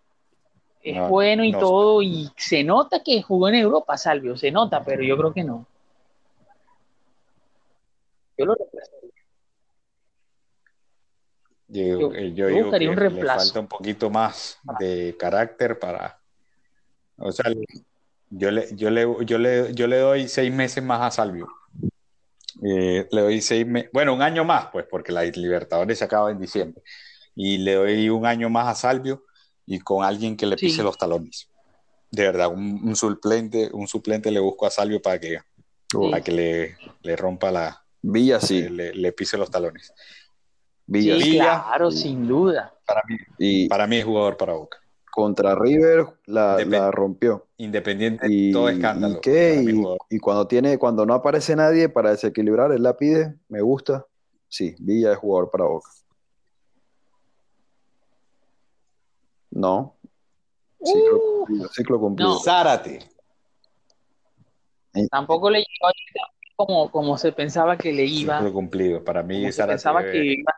es 0.83 0.97
No, 0.97 1.09
bueno 1.09 1.43
y 1.45 1.51
no. 1.51 1.59
todo, 1.59 2.01
y 2.03 2.31
se 2.37 2.63
nota 2.63 3.03
que 3.03 3.21
jugó 3.23 3.49
en 3.49 3.57
Europa, 3.57 3.97
Salvio, 3.99 4.37
se 4.37 4.51
nota, 4.53 4.85
pero 4.85 5.03
yo 5.03 5.17
creo 5.17 5.33
que 5.35 5.43
no. 5.45 5.67
Yo 8.39 8.47
lo 8.47 8.55
reemplazaría. 8.55 9.11
Yo, 11.69 11.83
Yo- 12.01 12.13
eh, 12.15 12.33
yo 12.33 12.35
yo 12.35 12.47
digo 12.49 12.71
que 12.71 12.89
un 12.89 12.95
le 12.95 12.97
reemplazo. 12.97 13.39
falta 13.41 13.61
un 13.61 13.67
poquito 13.67 14.11
más 14.11 14.59
de 14.79 15.17
carácter 15.19 15.79
para. 15.79 16.19
O 17.17 17.33
sea, 17.33 17.51
yo 18.35 18.51
le, 18.51 18.69
yo 18.75 18.91
le, 18.91 19.07
yo 19.27 19.39
le, 19.39 19.75
yo 19.75 19.87
le 19.87 19.99
doy 19.99 20.29
seis 20.29 20.53
meses 20.53 20.83
más 20.83 21.01
a 21.03 21.11
Salvio. 21.11 21.49
Eh, 22.65 23.09
le 23.11 23.21
doy 23.21 23.41
seis 23.41 23.67
meses, 23.67 23.91
bueno, 23.93 24.15
un 24.15 24.23
año 24.23 24.45
más, 24.45 24.67
pues, 24.73 24.87
porque 24.91 25.13
la 25.13 25.23
Libertadores 25.25 25.99
se 25.99 26.05
acaba 26.05 26.31
en 26.31 26.39
diciembre. 26.39 26.83
Y 27.35 27.59
le 27.59 27.75
doy 27.75 28.09
un 28.11 28.27
año 28.27 28.49
más 28.51 28.69
a 28.69 28.75
Salvio 28.75 29.25
y 29.67 29.79
con 29.81 30.05
alguien 30.05 30.37
que 30.37 30.47
le 30.47 30.57
Sí. 30.57 30.67
pise 30.67 30.83
los 30.83 30.97
talones. 30.99 31.49
De 32.11 32.23
verdad, 32.25 32.49
un, 32.49 32.81
un 32.85 32.95
suplente, 32.97 33.71
un 33.73 33.89
suplente 33.89 34.31
le 34.31 34.41
busco 34.41 34.67
a 34.67 34.71
Salvio 34.71 35.01
para 35.01 35.19
que, 35.19 35.39
para 36.11 36.23
que 36.23 36.33
le, 36.33 36.77
le 37.03 37.17
rompa 37.17 37.51
la, 37.51 37.83
Villa 38.03 38.41
sí. 38.41 38.69
le, 38.69 38.93
le 38.95 39.13
pise 39.13 39.39
los 39.39 39.51
talones. 39.51 39.93
Villa 40.87 41.17
Sí, 41.17 41.23
sí. 41.23 41.31
Villa. 41.33 41.63
claro, 41.67 41.91
sin 41.91 42.27
duda. 42.29 42.75
Para 42.85 43.03
mí, 43.09 43.17
Y 43.39 43.69
para 43.69 43.87
mí 43.87 43.97
es 43.97 44.05
jugador 44.05 44.37
para 44.37 44.53
Boca. 44.55 44.79
Contra 45.13 45.55
River 45.55 46.07
la, 46.25 46.91
rompió. 46.91 47.47
Independiente 47.59 48.27
de 48.27 48.33
Y, 48.33 48.51
todo 48.53 48.71
escándalo. 48.71 49.19
¿y 49.19 49.21
qué? 49.21 50.19
cuando 50.23 50.49
tiene, 50.49 50.79
cuando 50.79 51.05
no 51.05 51.13
aparece 51.13 51.55
nadie 51.55 51.91
para 51.91 52.11
desequilibrar, 52.11 52.73
él 52.73 52.83
la 52.83 52.97
pide, 52.97 53.35
me 53.49 53.61
gusta. 53.61 54.07
Sí, 54.49 54.75
Villa 54.79 55.13
es 55.13 55.19
jugador 55.19 55.51
para 55.51 55.65
Boca. 55.67 55.91
No. 59.51 59.97
Ciclo 60.83 61.17
Uh. 61.17 61.37
cumplido. 61.45 61.69
Ciclo 61.69 62.01
cumplido. 62.01 62.31
No. 62.31 62.41
Zárate. 62.41 62.99
Tampoco 65.11 65.51
le 65.51 65.59
llegó 65.59 65.93
como, 66.57 66.91
como 66.91 67.19
se 67.19 67.33
pensaba 67.33 67.77
que 67.77 67.93
le 67.93 68.05
iba. 68.07 68.39
Ciclo 68.39 68.53
cumplido. 68.55 69.05
Para 69.05 69.23
mí, 69.23 69.41
Como 69.41 69.47
se 69.47 69.53
Zárate 69.53 69.73
pensaba 69.75 70.03
que 70.11 70.25
iba 70.25 70.53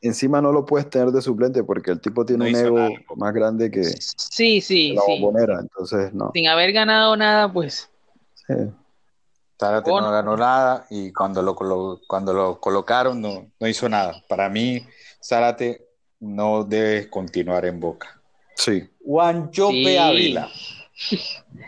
Encima 0.00 0.40
no 0.42 0.52
lo 0.52 0.64
puedes 0.64 0.88
tener 0.90 1.08
de 1.10 1.22
suplente 1.22 1.62
porque 1.64 1.90
el 1.92 2.00
tipo 2.00 2.24
tiene 2.24 2.50
No 2.50 2.58
un 2.58 2.64
ego 2.66 2.78
nada. 2.78 2.90
más 3.16 3.32
grande 3.32 3.70
que 3.70 3.84
Sí, 3.84 4.60
sí, 4.60 4.92
la 4.94 5.02
sí. 5.02 5.20
bombonera, 5.20 5.60
entonces 5.60 6.12
no. 6.12 6.30
Sin 6.34 6.48
haber 6.48 6.72
ganado 6.72 7.16
nada, 7.16 7.52
pues 7.52 7.88
Sí. 8.46 8.54
Zárate 9.60 9.90
no 9.90 10.10
ganó 10.10 10.36
nada 10.36 10.86
y 10.90 11.12
cuando 11.12 11.40
lo, 11.40 11.54
cuando 12.08 12.32
lo 12.32 12.58
colocaron 12.58 13.20
no, 13.20 13.46
no 13.60 13.68
hizo 13.68 13.88
nada. 13.88 14.20
Para 14.28 14.48
mí, 14.48 14.84
Zárate 15.24 15.86
no 16.18 16.64
debe 16.64 17.08
continuar 17.08 17.64
en 17.64 17.78
Boca. 17.78 18.20
Sí. 18.56 18.82
Juanchope 19.04 19.72
Sí. 19.84 19.96
Ávila. 19.96 20.48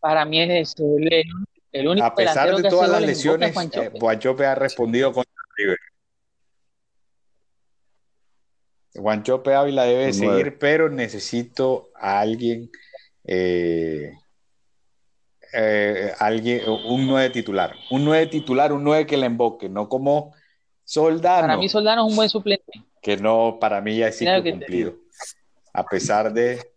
para 0.00 0.24
mí 0.24 0.40
es 0.42 0.70
eso. 0.74 0.84
El, 0.98 1.24
el 1.80 1.88
único 1.88 2.06
A 2.06 2.14
pesar 2.14 2.54
de 2.54 2.68
todas 2.68 2.90
las 2.90 3.02
lesiones, 3.02 3.52
Juanchope. 3.52 3.86
eh, 3.86 4.00
Juanchope 4.00 4.46
ha 4.46 4.54
respondido 4.54 5.12
contra 5.12 5.32
River. 5.56 5.78
Juanchope 8.94 9.54
Ávila 9.54 9.84
debe 9.84 10.12
seguir, 10.12 10.58
pero 10.58 10.88
necesito 10.88 11.90
a 11.94 12.20
alguien, 12.20 12.70
eh, 13.24 14.12
eh, 15.52 16.12
alguien, 16.18 16.62
un 16.68 17.06
nueve 17.06 17.30
titular, 17.30 17.74
un 17.90 18.04
nueve 18.04 18.26
titular, 18.26 18.72
un 18.72 18.82
nueve 18.82 19.06
que 19.06 19.18
le 19.18 19.26
emboque, 19.26 19.68
no 19.68 19.88
como 19.88 20.34
Soldano, 20.84 21.42
Para 21.48 21.56
mí 21.58 21.68
Soldano 21.68 22.06
es 22.06 22.10
un 22.10 22.16
buen 22.16 22.28
suplente. 22.28 22.72
que 23.02 23.16
no, 23.16 23.58
para 23.60 23.80
mí 23.80 23.98
ya 23.98 24.10
que 24.10 24.24
te 24.24 24.50
cumplido. 24.50 24.94
A 25.72 25.84
pesar 25.84 26.32
de, 26.32 26.72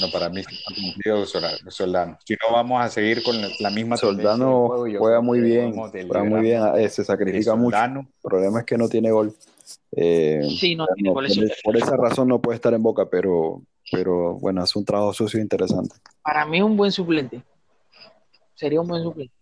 no, 0.00 0.10
para 0.10 0.28
mí 0.30 0.42
cumplido 0.74 1.26
Soldano. 1.26 2.18
Si 2.24 2.34
no 2.34 2.54
vamos 2.54 2.82
a 2.82 2.88
seguir 2.88 3.22
con 3.22 3.40
la, 3.40 3.48
la 3.60 3.70
misma 3.70 3.96
Soldano 3.96 4.68
juega 4.98 5.20
muy 5.20 5.40
bien, 5.40 5.74
juega 5.74 6.24
muy 6.24 6.40
bien, 6.40 6.62
eh, 6.76 6.88
se 6.88 7.04
sacrifica 7.04 7.54
mucho. 7.54 7.76
Soldano. 7.76 8.00
El 8.00 8.20
problema 8.22 8.60
es 8.60 8.66
que 8.66 8.78
no 8.78 8.88
tiene 8.88 9.10
gol. 9.10 9.34
Eh, 9.92 10.40
Sí, 10.58 10.74
no 10.74 10.86
tiene 10.94 11.10
no, 11.10 11.14
por, 11.14 11.26
por 11.62 11.76
esa 11.76 11.96
razón 11.96 12.28
no 12.28 12.40
puede 12.40 12.56
estar 12.56 12.72
en 12.72 12.82
Boca, 12.82 13.08
pero, 13.10 13.62
pero 13.92 14.34
bueno, 14.34 14.62
hace 14.62 14.78
un 14.78 14.84
trabajo 14.84 15.12
sucio 15.12 15.40
interesante. 15.40 15.96
Para 16.22 16.46
mí 16.46 16.58
es 16.58 16.64
un 16.64 16.76
buen 16.76 16.90
suplente. 16.90 17.42
Sería 18.54 18.80
un 18.80 18.88
buen 18.88 19.02
suplente. 19.02 19.34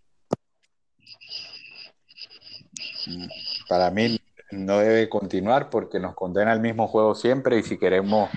para 3.68 3.90
mí 3.90 4.18
no 4.50 4.78
debe 4.78 5.08
continuar 5.08 5.70
porque 5.70 5.98
nos 5.98 6.14
condena 6.14 6.52
el 6.52 6.60
mismo 6.60 6.86
juego 6.86 7.14
siempre 7.14 7.58
y 7.58 7.62
si 7.62 7.78
queremos 7.78 8.28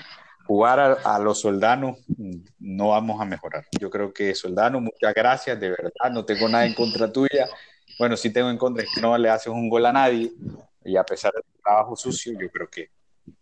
jugar 0.45 0.99
a, 1.03 1.19
los 1.19 1.39
soldanos 1.39 1.97
no 2.59 2.89
vamos 2.89 3.19
a 3.21 3.25
mejorar. 3.25 3.65
Yo 3.79 3.89
creo 3.89 4.13
que 4.13 4.35
Soldano, 4.35 4.79
muchas 4.79 5.13
gracias, 5.13 5.59
de 5.59 5.69
verdad, 5.69 6.11
no 6.11 6.25
tengo 6.25 6.47
nada 6.47 6.65
en 6.65 6.73
contra 6.73 7.11
tuya. 7.11 7.47
Bueno, 7.97 8.15
sí 8.17 8.31
tengo 8.31 8.49
en 8.49 8.57
contra 8.57 8.83
es 8.83 8.89
que 8.93 9.01
no 9.01 9.17
le 9.17 9.29
haces 9.29 9.47
un 9.47 9.69
gol 9.69 9.85
a 9.85 9.93
nadie 9.93 10.31
y 10.83 10.97
a 10.97 11.03
pesar 11.03 11.33
del 11.33 11.43
trabajo 11.63 11.95
sucio, 11.95 12.33
yo 12.39 12.49
creo 12.51 12.69
que 12.69 12.89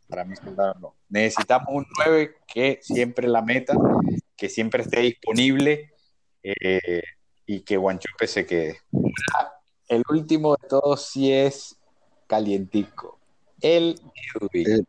para 0.07 0.23
mí 0.23 0.35
Soldano 0.35 0.73
no. 0.79 0.95
Necesitamos 1.09 1.67
un 1.69 1.85
9 2.05 2.35
que 2.47 2.79
siempre 2.81 3.27
la 3.27 3.41
meta, 3.41 3.73
que 4.37 4.49
siempre 4.49 4.83
esté 4.83 5.01
disponible 5.01 5.91
eh, 6.43 7.01
y 7.45 7.61
que 7.61 7.77
Guanchope 7.77 8.27
se 8.27 8.45
quede. 8.45 8.77
El 9.87 10.03
último 10.09 10.55
de 10.55 10.67
todos 10.67 11.05
sí 11.05 11.31
es 11.31 11.77
calientico. 12.27 13.19
El 13.61 13.99
Edwin. 14.35 14.87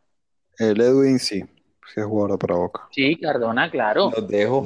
El, 0.58 0.80
Edwin 0.80 1.18
sí, 1.18 1.44
sí 1.92 2.00
es 2.00 2.06
jugador 2.06 2.38
para 2.38 2.54
Boca. 2.56 2.88
Sí, 2.90 3.16
Cardona, 3.16 3.70
claro. 3.70 4.10
Los 4.14 4.28
dejo. 4.28 4.64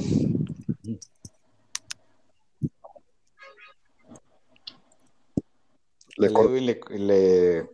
Le, 6.17 6.27
Edwin 6.27 6.67
le, 6.67 7.71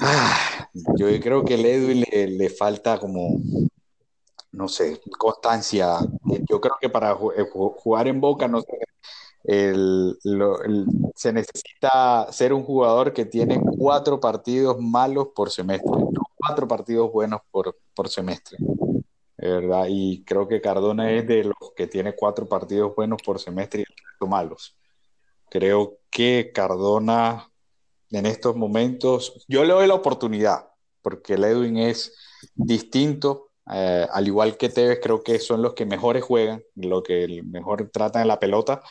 ah, 0.00 0.68
yo 0.98 1.06
creo 1.20 1.44
que 1.44 1.54
el 1.54 1.64
Edwin 1.64 2.04
le, 2.36 2.50
falta 2.50 2.98
como, 2.98 3.40
no 4.50 4.68
sé, 4.68 5.00
constancia. 5.18 5.96
Yo 6.50 6.60
creo 6.60 6.74
que 6.78 6.90
para 6.90 7.12
eh, 7.12 7.46
jugar 7.50 8.06
en 8.06 8.20
Boca, 8.20 8.48
no 8.48 8.60
sé, 8.60 8.66
se 11.14 11.32
necesita 11.32 12.30
ser 12.30 12.52
un 12.52 12.64
jugador 12.64 13.12
que 13.12 13.24
tiene 13.24 13.60
cuatro 13.78 14.20
partidos 14.20 14.78
malos 14.78 15.28
por 15.34 15.50
semestre, 15.50 15.90
cuatro 16.44 16.66
partidos 16.66 17.12
buenos 17.12 17.40
por, 17.50 17.78
por 17.94 18.08
semestre. 18.08 18.58
¿verdad? 19.36 19.86
Y 19.88 20.24
creo 20.24 20.46
que 20.46 20.60
Cardona 20.60 21.10
es 21.12 21.26
de 21.26 21.44
los 21.44 21.72
que 21.76 21.86
tiene 21.86 22.14
cuatro 22.14 22.48
partidos 22.48 22.94
buenos 22.94 23.20
por 23.22 23.40
semestre 23.40 23.82
y 23.82 23.84
cuatro 23.84 24.28
malos. 24.28 24.76
Creo 25.48 25.98
que 26.10 26.52
Cardona 26.54 27.48
en 28.10 28.26
estos 28.26 28.54
momentos, 28.56 29.44
yo 29.48 29.64
le 29.64 29.72
doy 29.72 29.86
la 29.86 29.94
oportunidad, 29.94 30.68
porque 31.00 31.34
el 31.34 31.44
Edwin 31.44 31.78
es 31.78 32.14
distinto, 32.54 33.50
eh, 33.72 34.06
al 34.10 34.26
igual 34.26 34.56
que 34.56 34.68
Tevez, 34.68 35.00
creo 35.02 35.22
que 35.22 35.38
son 35.38 35.62
los 35.62 35.74
que 35.74 35.86
mejores 35.86 36.22
juegan, 36.22 36.62
lo 36.74 37.02
que 37.02 37.42
mejor 37.44 37.90
tratan 37.90 38.28
la 38.28 38.38
pelota, 38.38 38.82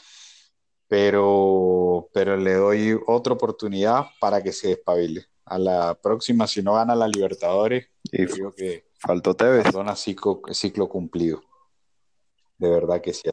pero, 0.88 2.10
pero 2.14 2.36
le 2.36 2.54
doy 2.56 3.00
otra 3.08 3.34
oportunidad 3.34 4.08
para 4.20 4.42
que 4.42 4.52
se 4.52 4.70
despabile. 4.70 5.26
A 5.52 5.60
la 5.60 5.96
próxima, 5.96 6.48
si 6.48 6.64
no 6.64 6.76
gana 6.76 6.96
la 6.96 7.10
Libertadores, 7.10 7.90
creo 8.10 8.54
que 8.54 8.86
faltó 8.98 9.36
Tevez. 9.36 9.64
Perdona 9.66 9.98
ciclo, 9.98 10.42
ciclo 10.54 10.88
cumplido. 10.88 11.42
De 12.58 12.70
verdad 12.70 13.02
que 13.02 13.14
sí. 13.14 13.30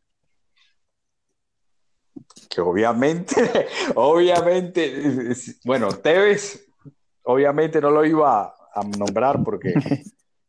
Que 2.51 2.61
obviamente, 2.61 3.37
obviamente, 3.95 5.33
bueno, 5.65 5.93
Tevez, 5.93 6.69
obviamente 7.23 7.81
no 7.81 7.93
lo 7.93 8.05
iba 8.05 8.53
a 8.75 8.83
nombrar 8.99 9.45
porque 9.45 9.75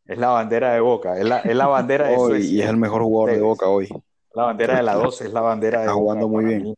es 0.06 0.18
la 0.18 0.30
bandera 0.30 0.74
de 0.74 0.80
Boca, 0.80 1.18
es 1.18 1.24
la, 1.24 1.38
es 1.38 1.54
la 1.54 1.68
bandera 1.68 2.08
de 2.08 2.16
hoy, 2.16 2.46
Y 2.46 2.62
es 2.62 2.68
el 2.68 2.78
mejor 2.78 3.02
jugador 3.02 3.36
de 3.36 3.42
Boca 3.42 3.68
hoy. 3.68 3.88
La 4.34 4.46
bandera 4.46 4.76
de 4.78 4.82
la 4.82 4.94
12 4.94 5.24
es 5.24 5.32
la 5.32 5.40
bandera 5.40 5.78
de 5.78 5.84
Está 5.84 5.94
jugando 5.94 6.28
muy 6.28 6.44
bien. 6.46 6.74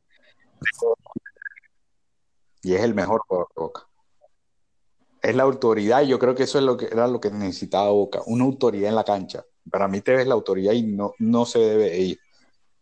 Y 2.62 2.74
es 2.74 2.82
el 2.82 2.94
mejor 2.94 3.22
jugador 3.26 3.48
de 3.56 3.62
Boca. 3.62 3.88
Es 5.22 5.36
la 5.36 5.44
autoridad, 5.44 6.02
y 6.02 6.08
yo 6.08 6.18
creo 6.18 6.34
que 6.34 6.42
eso 6.42 6.58
es 6.58 6.64
lo 6.64 6.76
que 6.76 6.86
era 6.86 7.06
lo 7.06 7.20
que 7.20 7.30
necesitaba 7.30 7.90
Boca, 7.90 8.22
una 8.26 8.44
autoridad 8.44 8.88
en 8.88 8.96
la 8.96 9.04
cancha. 9.04 9.44
Para 9.70 9.86
mí 9.86 10.00
Tevez 10.00 10.26
la 10.26 10.34
autoridad 10.34 10.72
y 10.72 10.82
no, 10.82 11.14
no 11.20 11.46
se 11.46 11.60
debe 11.60 11.96
ir. 11.96 12.18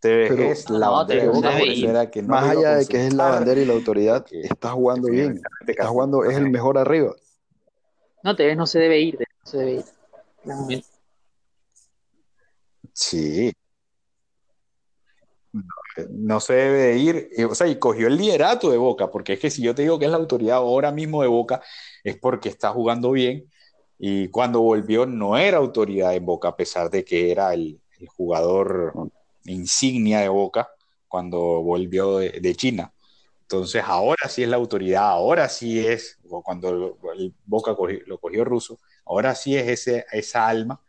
Tevez 0.01 0.31
es 0.31 0.71
la 0.71 0.89
bandera 0.89 1.25
de 1.25 1.29
Boca, 1.29 2.11
que 2.11 2.23
más 2.23 2.49
allá 2.49 2.77
de 2.77 2.87
que 2.87 3.07
es 3.07 3.13
la 3.13 3.29
bandera 3.29 3.61
y 3.61 3.67
la 3.67 3.75
autoridad, 3.75 4.25
está 4.31 4.71
jugando 4.71 5.09
bien. 5.09 5.43
Está 5.67 5.89
jugando, 5.89 6.25
es 6.25 6.37
el 6.39 6.49
mejor 6.49 6.79
arriba. 6.79 7.15
No, 8.23 8.35
Tevez 8.35 8.57
no 8.57 8.67
se 8.67 8.79
debe 8.79 9.01
ir, 9.01 9.19
no 9.19 9.51
se 9.51 9.59
debe 9.59 9.85
ir. 10.71 10.85
Sí, 12.95 13.53
no 16.11 16.41
se 16.41 16.55
debe 16.55 16.97
ir, 16.99 17.31
o 17.49 17.55
sea, 17.55 17.67
y 17.67 17.79
cogió 17.79 18.07
el 18.07 18.17
liderato 18.17 18.71
de 18.71 18.79
Boca, 18.79 19.11
porque 19.11 19.35
es 19.35 19.41
que 19.41 19.51
si 19.51 19.63
yo 19.63 19.75
te 19.75 19.83
digo 19.83 19.99
que 19.99 20.07
es 20.07 20.11
la 20.11 20.17
autoridad 20.17 20.57
ahora 20.59 20.93
mismo 20.93 21.23
de 21.23 21.29
Boca, 21.29 21.63
es 22.05 22.17
porque 22.17 22.49
está 22.49 22.71
jugando 22.71 23.13
bien 23.13 23.51
y 23.99 24.29
cuando 24.29 24.63
volvió 24.63 25.05
no 25.05 25.37
era 25.37 25.59
autoridad 25.59 26.15
en 26.15 26.25
Boca, 26.25 26.49
a 26.49 26.57
pesar 26.57 26.89
de 26.91 27.05
que 27.05 27.31
era 27.31 27.53
el, 27.55 27.81
jugador 28.17 28.95
insignia 29.45 30.21
de 30.21 30.29
Boca 30.31 30.71
cuando 31.07 31.39
volvió 31.63 32.17
de, 32.19 32.55
China. 32.57 32.95
Entonces 33.43 33.83
ahora 33.85 34.27
sí 34.29 34.43
es 34.43 34.49
la 34.49 34.57
autoridad, 34.57 35.11
ahora 35.11 35.51
sí 35.51 35.87
es, 35.87 36.19
cuando 36.45 36.97
el 37.15 37.35
Boca 37.45 37.77
lo 38.07 38.19
cogió 38.19 38.45
ruso, 38.45 38.79
ahora 39.05 39.35
sí 39.35 39.55
es 39.55 39.69
ese, 39.69 40.07
esa 40.13 40.49
alma, 40.49 40.81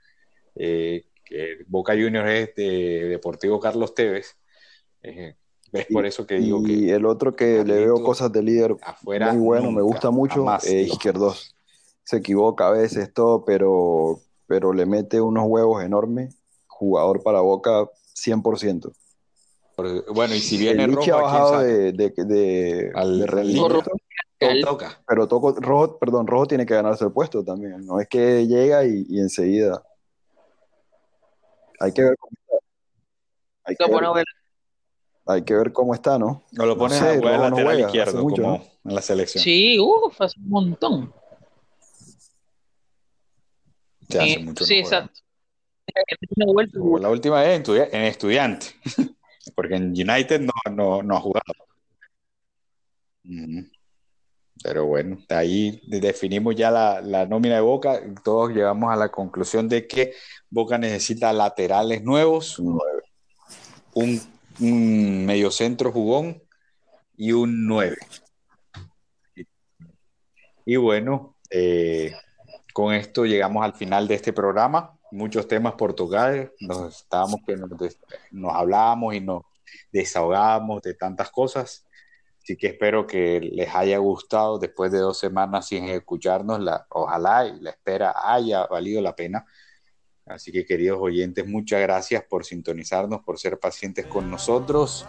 eh, 0.55 1.05
que 1.25 1.65
Boca 1.67 1.93
Juniors 1.93 2.29
es 2.29 2.55
de 2.55 3.07
Deportivo 3.09 3.59
Carlos 3.59 3.93
Tevez, 3.93 4.37
es 5.01 5.85
por 5.87 6.05
eso 6.05 6.27
que 6.27 6.35
digo 6.35 6.59
y 6.65 6.85
que. 6.85 6.93
el 6.95 7.05
otro 7.05 7.35
que 7.35 7.63
le 7.63 7.75
veo 7.77 8.03
cosas 8.03 8.31
de 8.31 8.43
líder 8.43 8.75
afuera 8.81 9.31
muy 9.33 9.41
bueno, 9.41 9.71
me 9.71 9.81
gusta 9.81 10.11
mucho, 10.11 10.45
es 10.57 10.87
Izquierdos. 10.87 11.55
Se 12.03 12.17
equivoca 12.17 12.67
a 12.67 12.71
veces 12.71 13.13
todo, 13.13 13.45
pero, 13.45 14.19
pero 14.47 14.73
le 14.73 14.85
mete 14.85 15.21
unos 15.21 15.45
huevos 15.47 15.83
enormes. 15.83 16.35
Jugador 16.67 17.21
para 17.23 17.41
Boca 17.41 17.89
100%. 18.15 18.91
Bueno, 20.13 20.35
y 20.35 20.39
si 20.39 20.57
viene 20.57 20.83
el 20.83 20.93
Rojo, 20.93 21.13
ha 21.13 21.21
bajado 21.21 21.59
de, 21.59 21.91
de, 21.93 22.09
de, 22.09 22.91
al 22.93 23.27
rendimiento, 23.27 23.81
toca. 24.63 25.01
pero 25.07 25.27
toco, 25.27 25.53
Rojo, 25.53 25.97
perdón, 25.97 26.27
Rojo 26.27 26.47
tiene 26.47 26.65
que 26.65 26.73
ganarse 26.73 27.05
el 27.05 27.11
puesto 27.11 27.43
también. 27.43 27.85
No 27.85 27.99
es 27.99 28.07
que 28.07 28.45
llega 28.45 28.85
y, 28.85 29.05
y 29.07 29.19
enseguida. 29.19 29.81
Hay 31.79 31.93
que 31.93 32.03
ver 32.03 32.17
cómo 32.17 32.31
está. 32.41 32.57
Hay 33.63 33.75
que 33.75 34.13
ver. 34.13 34.25
Hay 35.25 35.43
que 35.43 35.53
ver 35.53 35.71
cómo 35.71 35.93
está, 35.93 36.17
¿no? 36.17 36.43
No 36.51 36.65
lo 36.65 36.77
pones 36.77 37.01
a 37.01 37.15
jugar 37.15 37.39
lateral 37.39 37.79
izquierdo, 37.79 38.23
como 38.23 38.55
en 38.83 38.95
la 38.95 39.01
selección. 39.01 39.43
Sí, 39.43 39.79
uff, 39.79 40.19
hace 40.19 40.39
un 40.39 40.49
montón. 40.49 41.13
Ya 44.07 44.23
hace 44.23 44.39
mucho 44.39 44.65
sí, 44.65 44.79
exacto. 44.79 45.21
La 46.99 47.09
última 47.09 47.41
vez 47.41 47.67
en, 47.67 48.03
estudiante, 48.03 48.67
porque 49.55 49.75
en 49.75 49.89
United 49.89 50.41
no, 50.41 51.03
no, 51.03 51.15
ha 51.15 51.19
jugado. 51.19 51.53
Pero 54.63 54.85
bueno, 54.85 55.17
ahí 55.29 55.81
definimos 55.87 56.55
ya 56.55 56.71
la, 56.71 57.01
la, 57.01 57.25
nómina 57.25 57.55
de 57.55 57.61
Boca. 57.61 58.01
Todos 58.23 58.51
llegamos 58.51 58.91
a 58.91 58.95
la 58.95 59.09
conclusión 59.09 59.67
de 59.67 59.87
que 59.87 60.13
Boca 60.49 60.77
necesita 60.77 61.33
laterales 61.33 62.03
nuevos, 62.03 62.57
un 62.59 64.21
un 64.61 65.25
mediocentro 65.25 65.91
jugón 65.91 66.41
y 67.17 67.31
un 67.31 67.67
9. 67.67 67.97
Y 70.65 70.75
bueno, 70.75 71.35
eh, 71.49 72.13
con 72.73 72.93
esto 72.93 73.25
llegamos 73.25 73.63
al 73.63 73.73
final 73.73 74.07
de 74.07 74.15
este 74.15 74.33
programa. 74.33 74.97
Muchos 75.11 75.47
temas 75.47 75.73
por 75.73 75.93
tocar. 75.93 76.53
Nos 76.59 77.01
estábamos 77.01 77.41
que 77.45 77.55
nos, 77.57 78.53
hablábamos 78.53 79.15
y 79.15 79.19
nos 79.19 79.43
desahogábamos 79.91 80.81
de 80.83 80.93
tantas 80.93 81.31
cosas. 81.31 81.85
Así 82.41 82.55
que 82.55 82.67
espero 82.67 83.05
que 83.05 83.39
les 83.39 83.73
haya 83.75 83.97
gustado 83.97 84.57
después 84.57 84.91
de 84.91 84.99
dos 84.99 85.17
semanas 85.17 85.67
sin 85.67 85.85
escucharnos. 85.85 86.59
La, 86.59 86.85
ojalá 86.89 87.47
y 87.47 87.59
la 87.59 87.71
espera 87.71 88.13
haya 88.15 88.65
valido 88.67 89.01
la 89.01 89.15
pena. 89.15 89.45
Así 90.25 90.51
que 90.51 90.65
queridos 90.65 90.99
oyentes, 91.01 91.47
muchas 91.47 91.81
gracias 91.81 92.23
por 92.23 92.45
sintonizarnos, 92.45 93.21
por 93.21 93.39
ser 93.39 93.59
pacientes 93.59 94.05
con 94.05 94.29
nosotros 94.29 95.05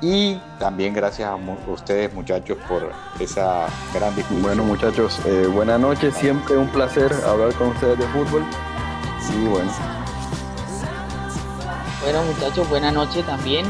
y 0.00 0.38
también 0.58 0.92
gracias 0.92 1.28
a 1.28 1.36
ustedes 1.68 2.12
muchachos 2.12 2.58
por 2.68 2.92
esa 3.18 3.66
gran 3.94 4.14
discusión. 4.14 4.42
Bueno 4.42 4.64
muchachos, 4.64 5.20
eh, 5.24 5.46
buenas 5.46 5.80
noches, 5.80 6.14
siempre 6.14 6.56
un 6.56 6.68
placer 6.68 7.12
hablar 7.26 7.54
con 7.54 7.68
ustedes 7.68 7.98
de 7.98 8.06
fútbol. 8.08 8.44
Sí, 9.20 9.46
bueno. 9.48 9.72
Bueno 12.02 12.22
muchachos, 12.24 12.68
buenas 12.68 12.92
noches 12.92 13.24
también. 13.24 13.66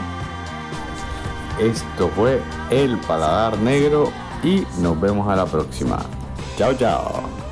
Esto 1.60 2.08
fue 2.08 2.42
El 2.70 2.98
Paladar 2.98 3.58
Negro 3.58 4.12
y 4.42 4.66
nos 4.80 5.00
vemos 5.00 5.28
a 5.28 5.36
la 5.36 5.46
próxima. 5.46 6.04
Chao, 6.58 6.74
chao. 6.74 7.45